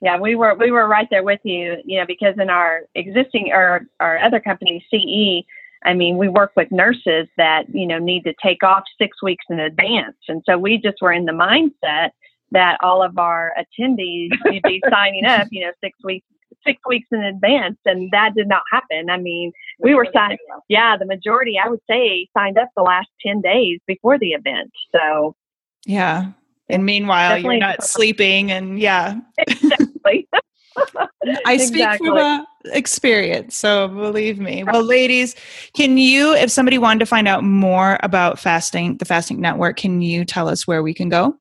Yeah, 0.02 0.20
we 0.20 0.34
were 0.34 0.56
we 0.56 0.72
were 0.72 0.88
right 0.88 1.08
there 1.12 1.22
with 1.22 1.40
you, 1.44 1.78
you 1.86 2.00
know, 2.00 2.06
because 2.08 2.34
in 2.40 2.50
our 2.50 2.82
existing 2.96 3.52
or 3.54 3.86
our 4.00 4.18
other 4.18 4.40
company, 4.40 4.84
CE, 4.90 5.46
I 5.86 5.94
mean, 5.94 6.18
we 6.18 6.30
work 6.30 6.54
with 6.56 6.72
nurses 6.72 7.28
that, 7.38 7.66
you 7.72 7.86
know, 7.86 8.00
need 8.00 8.24
to 8.24 8.34
take 8.42 8.64
off 8.64 8.82
six 9.00 9.22
weeks 9.22 9.46
in 9.52 9.60
advance. 9.60 10.18
And 10.28 10.42
so 10.48 10.58
we 10.58 10.80
just 10.80 10.98
were 11.00 11.14
in 11.14 11.26
the 11.26 11.32
mindset 11.32 12.10
that 12.50 12.80
all 12.82 13.04
of 13.04 13.20
our 13.20 13.54
attendees 13.56 14.32
would 14.46 14.64
be 14.64 14.82
signing 14.90 15.26
up, 15.28 15.48
you 15.52 15.64
know, 15.64 15.72
six 15.80 15.96
weeks 16.04 16.26
six 16.66 16.82
weeks 16.88 17.08
in 17.12 17.24
advance 17.24 17.78
and 17.86 18.10
that 18.12 18.34
did 18.36 18.48
not 18.48 18.64
happen. 18.72 19.12
I 19.12 19.18
mean, 19.18 19.52
we 19.80 19.94
were 19.94 20.08
signed 20.12 20.40
yeah, 20.68 20.98
the 20.98 21.06
majority 21.06 21.60
I 21.64 21.70
would 21.70 21.80
say 21.88 22.28
signed 22.36 22.58
up 22.58 22.70
the 22.76 22.82
last 22.82 23.10
ten 23.24 23.42
days 23.42 23.80
before 23.86 24.18
the 24.18 24.32
event. 24.32 24.72
So 24.92 25.36
yeah. 25.86 26.32
And 26.70 26.86
meanwhile, 26.86 27.32
Definitely. 27.32 27.56
you're 27.56 27.68
not 27.68 27.84
sleeping 27.84 28.52
and 28.52 28.80
yeah. 28.80 29.20
Exactly. 29.38 30.28
I 31.46 31.58
speak 31.58 31.82
exactly. 31.82 32.08
from 32.08 32.46
experience, 32.66 33.58
so 33.58 33.90
believe 33.90 34.40
me. 34.40 34.64
Well, 34.64 34.84
ladies, 34.84 35.36
can 35.74 35.98
you, 35.98 36.34
if 36.34 36.50
somebody 36.50 36.78
wanted 36.78 37.00
to 37.00 37.06
find 37.06 37.28
out 37.28 37.44
more 37.44 38.00
about 38.04 38.40
Fast 38.40 38.74
Inc, 38.74 39.00
the 39.00 39.06
Fast 39.06 39.30
Inc 39.30 39.38
Network, 39.38 39.76
can 39.78 40.02
you 40.02 40.24
tell 40.24 40.48
us 40.48 40.66
where 40.68 40.82
we 40.82 40.94
can 40.94 41.10
go? 41.10 41.36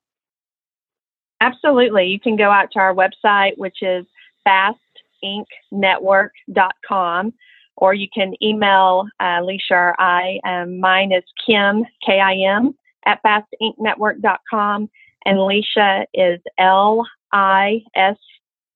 Absolutely. 1.39 2.07
You 2.07 2.19
can 2.19 2.35
go 2.35 2.51
out 2.51 2.71
to 2.73 2.79
our 2.79 2.93
website, 2.93 3.57
which 3.57 3.77
is 3.81 4.05
fastincnetwork.com, 4.47 7.33
or 7.77 7.93
you 7.93 8.07
can 8.13 8.33
email 8.43 9.07
uh, 9.19 9.39
Lisha 9.41 9.71
or 9.71 9.95
I. 9.99 10.39
Um, 10.45 10.79
mine 10.79 11.11
is 11.11 11.23
Kim, 11.45 11.85
K 12.05 12.19
I 12.19 12.35
M, 12.35 12.75
at 13.05 13.21
fastincnetwork.com. 13.23 14.89
And 15.25 15.37
Lisha 15.37 16.05
is 16.13 16.39
L 16.57 17.07
I 17.31 17.83
S 17.95 18.17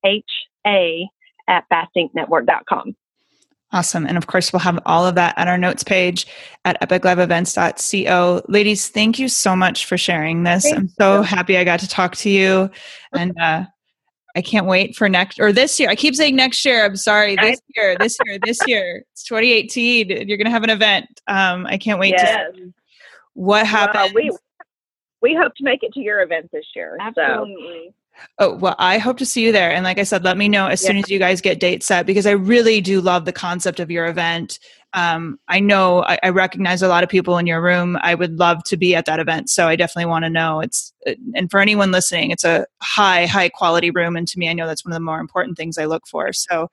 H 0.05 0.23
A 0.65 1.07
at 1.47 1.65
fastincnetwork.com. 1.71 2.95
Awesome. 3.71 4.05
And 4.05 4.17
of 4.17 4.27
course, 4.27 4.53
we'll 4.53 4.61
have 4.61 4.79
all 4.85 5.05
of 5.05 5.15
that 5.15 5.33
at 5.37 5.47
our 5.47 5.57
notes 5.57 5.83
page 5.83 6.27
at 6.63 6.79
epicliveevents.co. 6.81 8.43
Ladies, 8.47 8.87
thank 8.87 9.19
you 9.19 9.27
so 9.27 9.55
much 9.55 9.85
for 9.85 9.97
sharing 9.97 10.43
this. 10.43 10.63
Thank 10.63 10.77
I'm 10.77 10.87
so 10.87 11.17
you. 11.17 11.21
happy 11.23 11.57
I 11.57 11.63
got 11.63 11.79
to 11.81 11.87
talk 11.87 12.15
to 12.17 12.29
you. 12.29 12.69
And 13.11 13.37
uh, 13.37 13.65
I 14.35 14.41
can't 14.41 14.65
wait 14.65 14.95
for 14.95 15.09
next 15.09 15.39
or 15.39 15.51
this 15.51 15.79
year. 15.79 15.89
I 15.89 15.95
keep 15.95 16.15
saying 16.15 16.35
next 16.35 16.63
year. 16.63 16.85
I'm 16.85 16.95
sorry. 16.95 17.35
This 17.35 17.59
year, 17.75 17.97
this 17.99 18.17
year, 18.25 18.39
this 18.45 18.59
year. 18.67 19.03
It's 19.11 19.23
2018. 19.23 20.09
You're 20.09 20.37
going 20.37 20.45
to 20.45 20.51
have 20.51 20.63
an 20.63 20.69
event. 20.69 21.07
Um, 21.27 21.65
I 21.65 21.77
can't 21.77 21.99
wait 21.99 22.13
yes. 22.17 22.53
to 22.53 22.73
what 23.35 23.67
happened? 23.67 24.13
Well, 24.15 24.23
we 24.23 24.37
we 25.21 25.35
hope 25.35 25.53
to 25.55 25.63
make 25.63 25.83
it 25.83 25.93
to 25.93 26.01
your 26.01 26.21
event 26.21 26.49
this 26.51 26.65
year. 26.75 26.97
Absolutely. 26.99 27.87
So. 27.87 27.93
Oh, 28.39 28.55
well, 28.55 28.75
I 28.79 28.97
hope 28.97 29.17
to 29.17 29.25
see 29.25 29.43
you 29.43 29.51
there. 29.51 29.71
And 29.71 29.83
like 29.83 29.97
I 29.97 30.03
said, 30.03 30.23
let 30.23 30.37
me 30.37 30.47
know 30.47 30.67
as 30.67 30.81
yeah. 30.81 30.87
soon 30.87 30.97
as 30.97 31.09
you 31.09 31.19
guys 31.19 31.41
get 31.41 31.59
dates 31.59 31.85
set 31.85 32.05
because 32.05 32.25
I 32.25 32.31
really 32.31 32.79
do 32.79 33.01
love 33.01 33.25
the 33.25 33.33
concept 33.33 33.79
of 33.79 33.91
your 33.91 34.05
event. 34.05 34.59
Um, 34.93 35.37
I 35.49 35.59
know 35.59 36.03
I, 36.03 36.17
I, 36.23 36.29
recognize 36.29 36.81
a 36.81 36.87
lot 36.87 37.03
of 37.03 37.09
people 37.09 37.37
in 37.37 37.45
your 37.45 37.61
room. 37.61 37.97
I 38.01 38.15
would 38.15 38.39
love 38.39 38.63
to 38.65 38.77
be 38.77 38.95
at 38.95 39.05
that 39.05 39.19
event. 39.19 39.49
So 39.49 39.67
I 39.67 39.75
definitely 39.75 40.09
want 40.09 40.23
to 40.23 40.29
know. 40.29 40.61
It's, 40.61 40.93
uh, 41.05 41.15
and 41.33 41.51
for 41.51 41.59
anyone 41.59 41.91
listening, 41.91 42.31
it's 42.31 42.45
a 42.45 42.65
high, 42.81 43.25
high 43.25 43.49
quality 43.49 43.91
room. 43.91 44.15
And 44.15 44.25
to 44.29 44.39
me, 44.39 44.47
I 44.47 44.53
know 44.53 44.67
that's 44.67 44.85
one 44.85 44.93
of 44.93 44.95
the 44.95 45.03
more 45.03 45.19
important 45.19 45.57
things 45.57 45.77
I 45.77 45.83
look 45.83 46.07
for. 46.07 46.31
So 46.31 46.69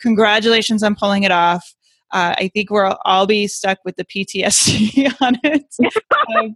congratulations 0.00 0.82
on 0.82 0.94
pulling 0.94 1.24
it 1.24 1.30
off. 1.30 1.74
Uh, 2.12 2.34
I 2.38 2.50
think 2.54 2.70
we'll 2.70 2.96
all 3.04 3.26
be 3.26 3.46
stuck 3.46 3.78
with 3.84 3.96
the 3.96 4.04
PTSD 4.04 5.12
on 5.20 5.38
it. 5.42 5.66
um, 6.36 6.54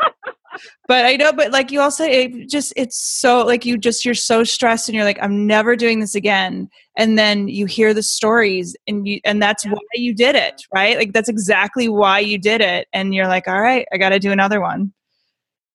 but 0.89 1.05
I 1.05 1.17
know, 1.17 1.33
but 1.33 1.53
like 1.53 1.71
you 1.71 1.81
also, 1.81 2.05
it 2.05 2.49
just 2.49 2.73
it's 2.77 2.99
so 2.99 3.45
like 3.45 3.65
you 3.65 3.79
just 3.79 4.05
you're 4.05 4.15
so 4.15 4.45
stressed 4.45 4.89
and 4.89 4.97
you're 4.97 5.05
like, 5.05 5.19
I'm 5.23 5.47
never 5.47 5.77
doing 5.77 6.01
this 6.01 6.15
again. 6.15 6.69
And 6.97 7.19
then 7.19 7.49
you 7.49 7.67
hear 7.67 7.95
the 7.95 8.03
stories 8.03 8.77
and 8.87 9.07
you 9.07 9.21
and 9.25 9.43
that's 9.43 9.65
yeah. 9.65 9.73
why 9.73 9.79
you 9.95 10.15
did 10.15 10.35
it, 10.35 10.63
right? 10.75 10.97
Like 10.97 11.13
that's 11.13 11.29
exactly 11.29 11.89
why 11.89 12.19
you 12.21 12.39
did 12.39 12.61
it. 12.61 12.89
And 12.93 13.15
you're 13.15 13.29
like, 13.29 13.49
all 13.49 13.61
right, 13.61 13.87
I 13.93 13.99
got 13.99 14.11
to 14.11 14.19
do 14.19 14.33
another 14.33 14.61
one. 14.61 14.93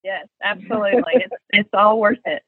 Yes, 0.04 0.28
absolutely. 0.44 1.04
it's, 1.16 1.34
it's 1.50 1.70
all 1.74 2.00
worth 2.00 2.20
it. 2.26 2.44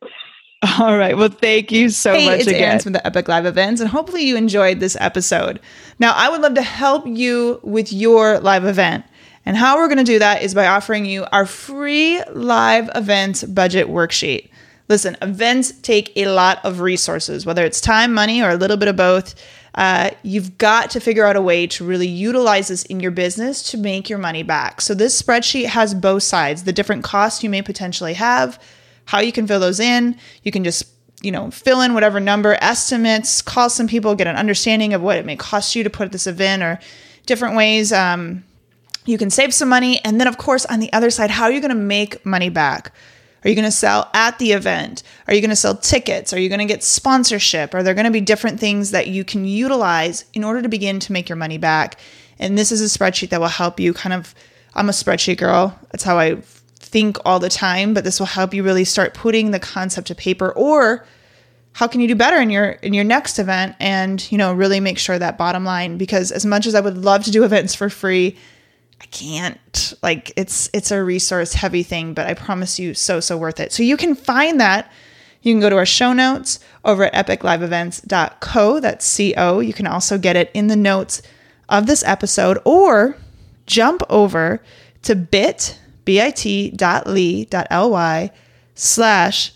All 0.80 0.98
right. 0.98 1.16
Well, 1.16 1.30
thank 1.30 1.72
you 1.72 1.90
so 1.90 2.14
hey, 2.14 2.26
much 2.26 2.40
it's 2.40 2.48
again. 2.48 2.64
Aaron 2.64 2.80
from 2.80 2.94
the 2.94 3.06
Epic 3.06 3.28
Live 3.28 3.46
events, 3.46 3.80
and 3.80 3.90
hopefully 3.90 4.24
you 4.24 4.36
enjoyed 4.36 4.80
this 4.80 4.98
episode. 5.00 5.60
Now, 6.00 6.14
I 6.16 6.30
would 6.30 6.42
love 6.42 6.56
to 6.56 6.64
help 6.64 7.06
you 7.06 7.60
with 7.64 7.94
your 7.94 8.40
live 8.40 8.66
event. 8.66 9.06
And 9.46 9.56
how 9.56 9.78
we're 9.78 9.88
going 9.88 10.00
to 10.00 10.04
do 10.04 10.20
that 10.20 10.42
is 10.42 10.56
by 10.56 10.68
offering 10.68 11.06
you 11.06 11.26
our 11.32 11.46
free 11.46 12.22
live 12.34 12.90
events 12.96 13.44
budget 13.44 13.88
worksheet. 13.88 14.50
Listen, 14.90 15.16
events 15.22 15.72
take 15.72 16.12
a 16.18 16.28
lot 16.28 16.60
of 16.66 16.80
resources, 16.80 17.46
whether 17.46 17.64
it's 17.64 17.80
time, 17.80 18.14
money, 18.14 18.42
or 18.42 18.50
a 18.50 18.58
little 18.58 18.78
bit 18.78 18.88
of 18.88 18.96
both. 18.96 19.36
Uh, 19.76 20.10
you've 20.24 20.58
got 20.58 20.90
to 20.90 21.00
figure 21.00 21.26
out 21.26 21.36
a 21.36 21.42
way 21.42 21.68
to 21.68 21.86
really 21.86 22.08
utilize 22.08 22.70
this 22.70 22.84
in 22.84 23.00
your 23.00 23.12
business 23.12 23.62
to 23.72 23.78
make 23.78 24.10
your 24.10 24.18
money 24.18 24.42
back. 24.42 24.82
So, 24.82 24.96
this 24.96 25.22
spreadsheet 25.22 25.68
has 25.68 25.94
both 25.94 26.24
sides 26.24 26.64
the 26.64 26.74
different 26.74 27.04
costs 27.04 27.44
you 27.44 27.50
may 27.50 27.62
potentially 27.62 28.16
have 28.16 28.60
how 29.08 29.20
you 29.20 29.32
can 29.32 29.48
fill 29.48 29.60
those 29.60 29.80
in. 29.80 30.16
You 30.44 30.52
can 30.52 30.64
just 30.64 30.86
you 31.22 31.32
know, 31.32 31.50
fill 31.50 31.82
in 31.82 31.96
whatever 31.96 32.20
number, 32.20 32.56
estimates, 32.62 33.42
call 33.42 33.72
some 33.72 33.88
people, 33.88 34.14
get 34.14 34.28
an 34.28 34.36
understanding 34.36 34.94
of 34.94 35.02
what 35.02 35.18
it 35.18 35.26
may 35.26 35.36
cost 35.36 35.76
you 35.76 35.84
to 35.84 35.90
put 35.90 36.12
this 36.12 36.28
event 36.28 36.62
or 36.62 36.80
different 37.26 37.56
ways 37.56 37.92
um, 37.92 38.44
you 39.08 39.18
can 39.18 39.30
save 39.30 39.54
some 39.54 39.70
money. 39.70 40.04
And 40.04 40.20
then, 40.20 40.28
of 40.28 40.38
course, 40.38 40.66
on 40.66 40.80
the 40.80 40.92
other 40.94 41.10
side, 41.10 41.32
how 41.32 41.46
are 41.46 41.52
you 41.52 41.62
going 41.62 41.70
to 41.70 41.76
make 41.76 42.24
money 42.26 42.50
back? 42.50 42.94
Are 43.44 43.50
you 43.50 43.56
going 43.56 43.66
to 43.66 43.72
sell 43.72 44.10
at 44.14 44.38
the 44.40 44.52
event? 44.52 45.04
Are 45.28 45.34
you 45.34 45.42
going 45.42 45.50
to 45.50 45.56
sell 45.56 45.78
tickets? 45.78 46.34
Are 46.34 46.40
you 46.40 46.50
going 46.50 46.60
to 46.60 46.66
get 46.66 46.84
sponsorship? 46.84 47.74
Are 47.74 47.82
there 47.82 47.94
going 47.94 48.06
to 48.06 48.12
be 48.12 48.22
different 48.22 48.60
things 48.60 48.92
that 48.92 49.08
you 49.08 49.24
can 49.24 49.46
utilize 49.46 50.26
in 50.34 50.44
order 50.44 50.62
to 50.62 50.70
begin 50.70 51.00
to 51.00 51.14
make 51.14 51.30
your 51.30 51.38
money 51.38 51.58
back? 51.58 52.00
And 52.40 52.58
this 52.58 52.72
is 52.72 52.82
a 52.82 53.00
spreadsheet 53.00 53.30
that 53.30 53.40
will 53.40 53.48
help 53.48 53.80
you 53.80 53.94
kind 53.94 54.14
of. 54.14 54.36
I'm 54.76 54.90
a 54.90 54.92
spreadsheet 54.92 55.38
girl. 55.38 55.80
That's 55.92 56.04
how 56.04 56.20
I 56.20 56.36
think 56.88 57.18
all 57.26 57.40
the 57.40 57.50
time, 57.50 57.94
but 57.94 58.04
this 58.04 58.20
will 58.20 58.28
help 58.28 58.54
you 58.54 58.64
really 58.64 58.86
start 58.86 59.14
putting 59.14 59.52
the 59.52 59.60
concept 59.60 60.08
to 60.08 60.16
paper 60.16 60.52
or 60.52 61.06
how 61.78 61.86
can 61.86 62.02
you 62.02 62.08
do 62.08 62.16
better 62.16 62.38
in 62.38 62.50
your 62.50 62.72
in 62.82 62.96
your 62.96 63.04
next 63.04 63.38
event 63.38 63.76
and 63.80 64.32
you 64.32 64.38
know 64.38 64.52
really 64.52 64.80
make 64.80 64.98
sure 64.98 65.20
that 65.20 65.38
bottom 65.38 65.64
line 65.64 65.96
because 65.96 66.32
as 66.32 66.44
much 66.44 66.66
as 66.66 66.74
I 66.74 66.82
would 66.82 66.98
love 66.98 67.24
to 67.26 67.32
do 67.32 67.44
events 67.50 67.76
for 67.76 67.88
free 67.88 68.36
I 69.00 69.06
can't 69.06 69.94
like 70.02 70.32
it's 70.36 70.72
it's 70.74 70.90
a 70.90 71.04
resource 71.04 71.54
heavy 71.54 71.84
thing 71.84 72.16
but 72.16 72.26
I 72.26 72.34
promise 72.34 72.80
you 72.80 72.96
so 72.96 73.20
so 73.20 73.38
worth 73.38 73.60
it. 73.60 73.72
So 73.72 73.84
you 73.84 73.96
can 73.96 74.16
find 74.16 74.60
that 74.60 74.92
you 75.44 75.54
can 75.54 75.62
go 75.62 75.70
to 75.70 75.78
our 75.78 75.86
show 75.86 76.14
notes 76.14 76.60
over 76.84 77.04
at 77.04 77.28
epicliveevents.co 77.28 78.80
that's 78.80 79.18
co. 79.18 79.60
You 79.60 79.74
can 79.74 79.86
also 79.86 80.18
get 80.18 80.36
it 80.36 80.50
in 80.56 80.68
the 80.68 80.76
notes 80.76 81.22
of 81.70 81.86
this 81.86 82.04
episode 82.06 82.58
or 82.66 83.18
jump 83.68 84.02
over 84.10 84.64
to 85.04 85.16
bit 85.16 85.80
bit.ly 86.08 87.46
slash 88.74 89.54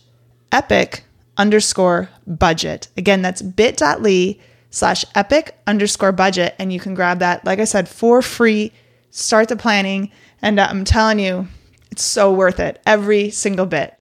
epic 0.52 1.04
underscore 1.38 2.10
budget. 2.28 2.88
Again, 2.98 3.24
that's 3.24 3.42
bit.ly 3.42 4.38
slash 4.70 5.04
epic 5.16 5.58
underscore 5.66 6.12
budget. 6.12 6.54
And 6.60 6.72
you 6.72 6.80
can 6.80 6.94
grab 6.94 7.18
that, 7.20 7.44
like 7.46 7.58
I 7.58 7.64
said, 7.64 7.90
for 7.90 8.22
free. 8.22 8.72
Start 9.10 9.48
the 9.48 9.56
planning. 9.56 10.12
And 10.44 10.60
I'm 10.60 10.86
telling 10.86 11.18
you, 11.18 11.48
it's 11.90 12.04
so 12.04 12.32
worth 12.32 12.60
it. 12.60 12.80
Every 12.86 13.32
single 13.32 13.66
bit. 13.66 13.90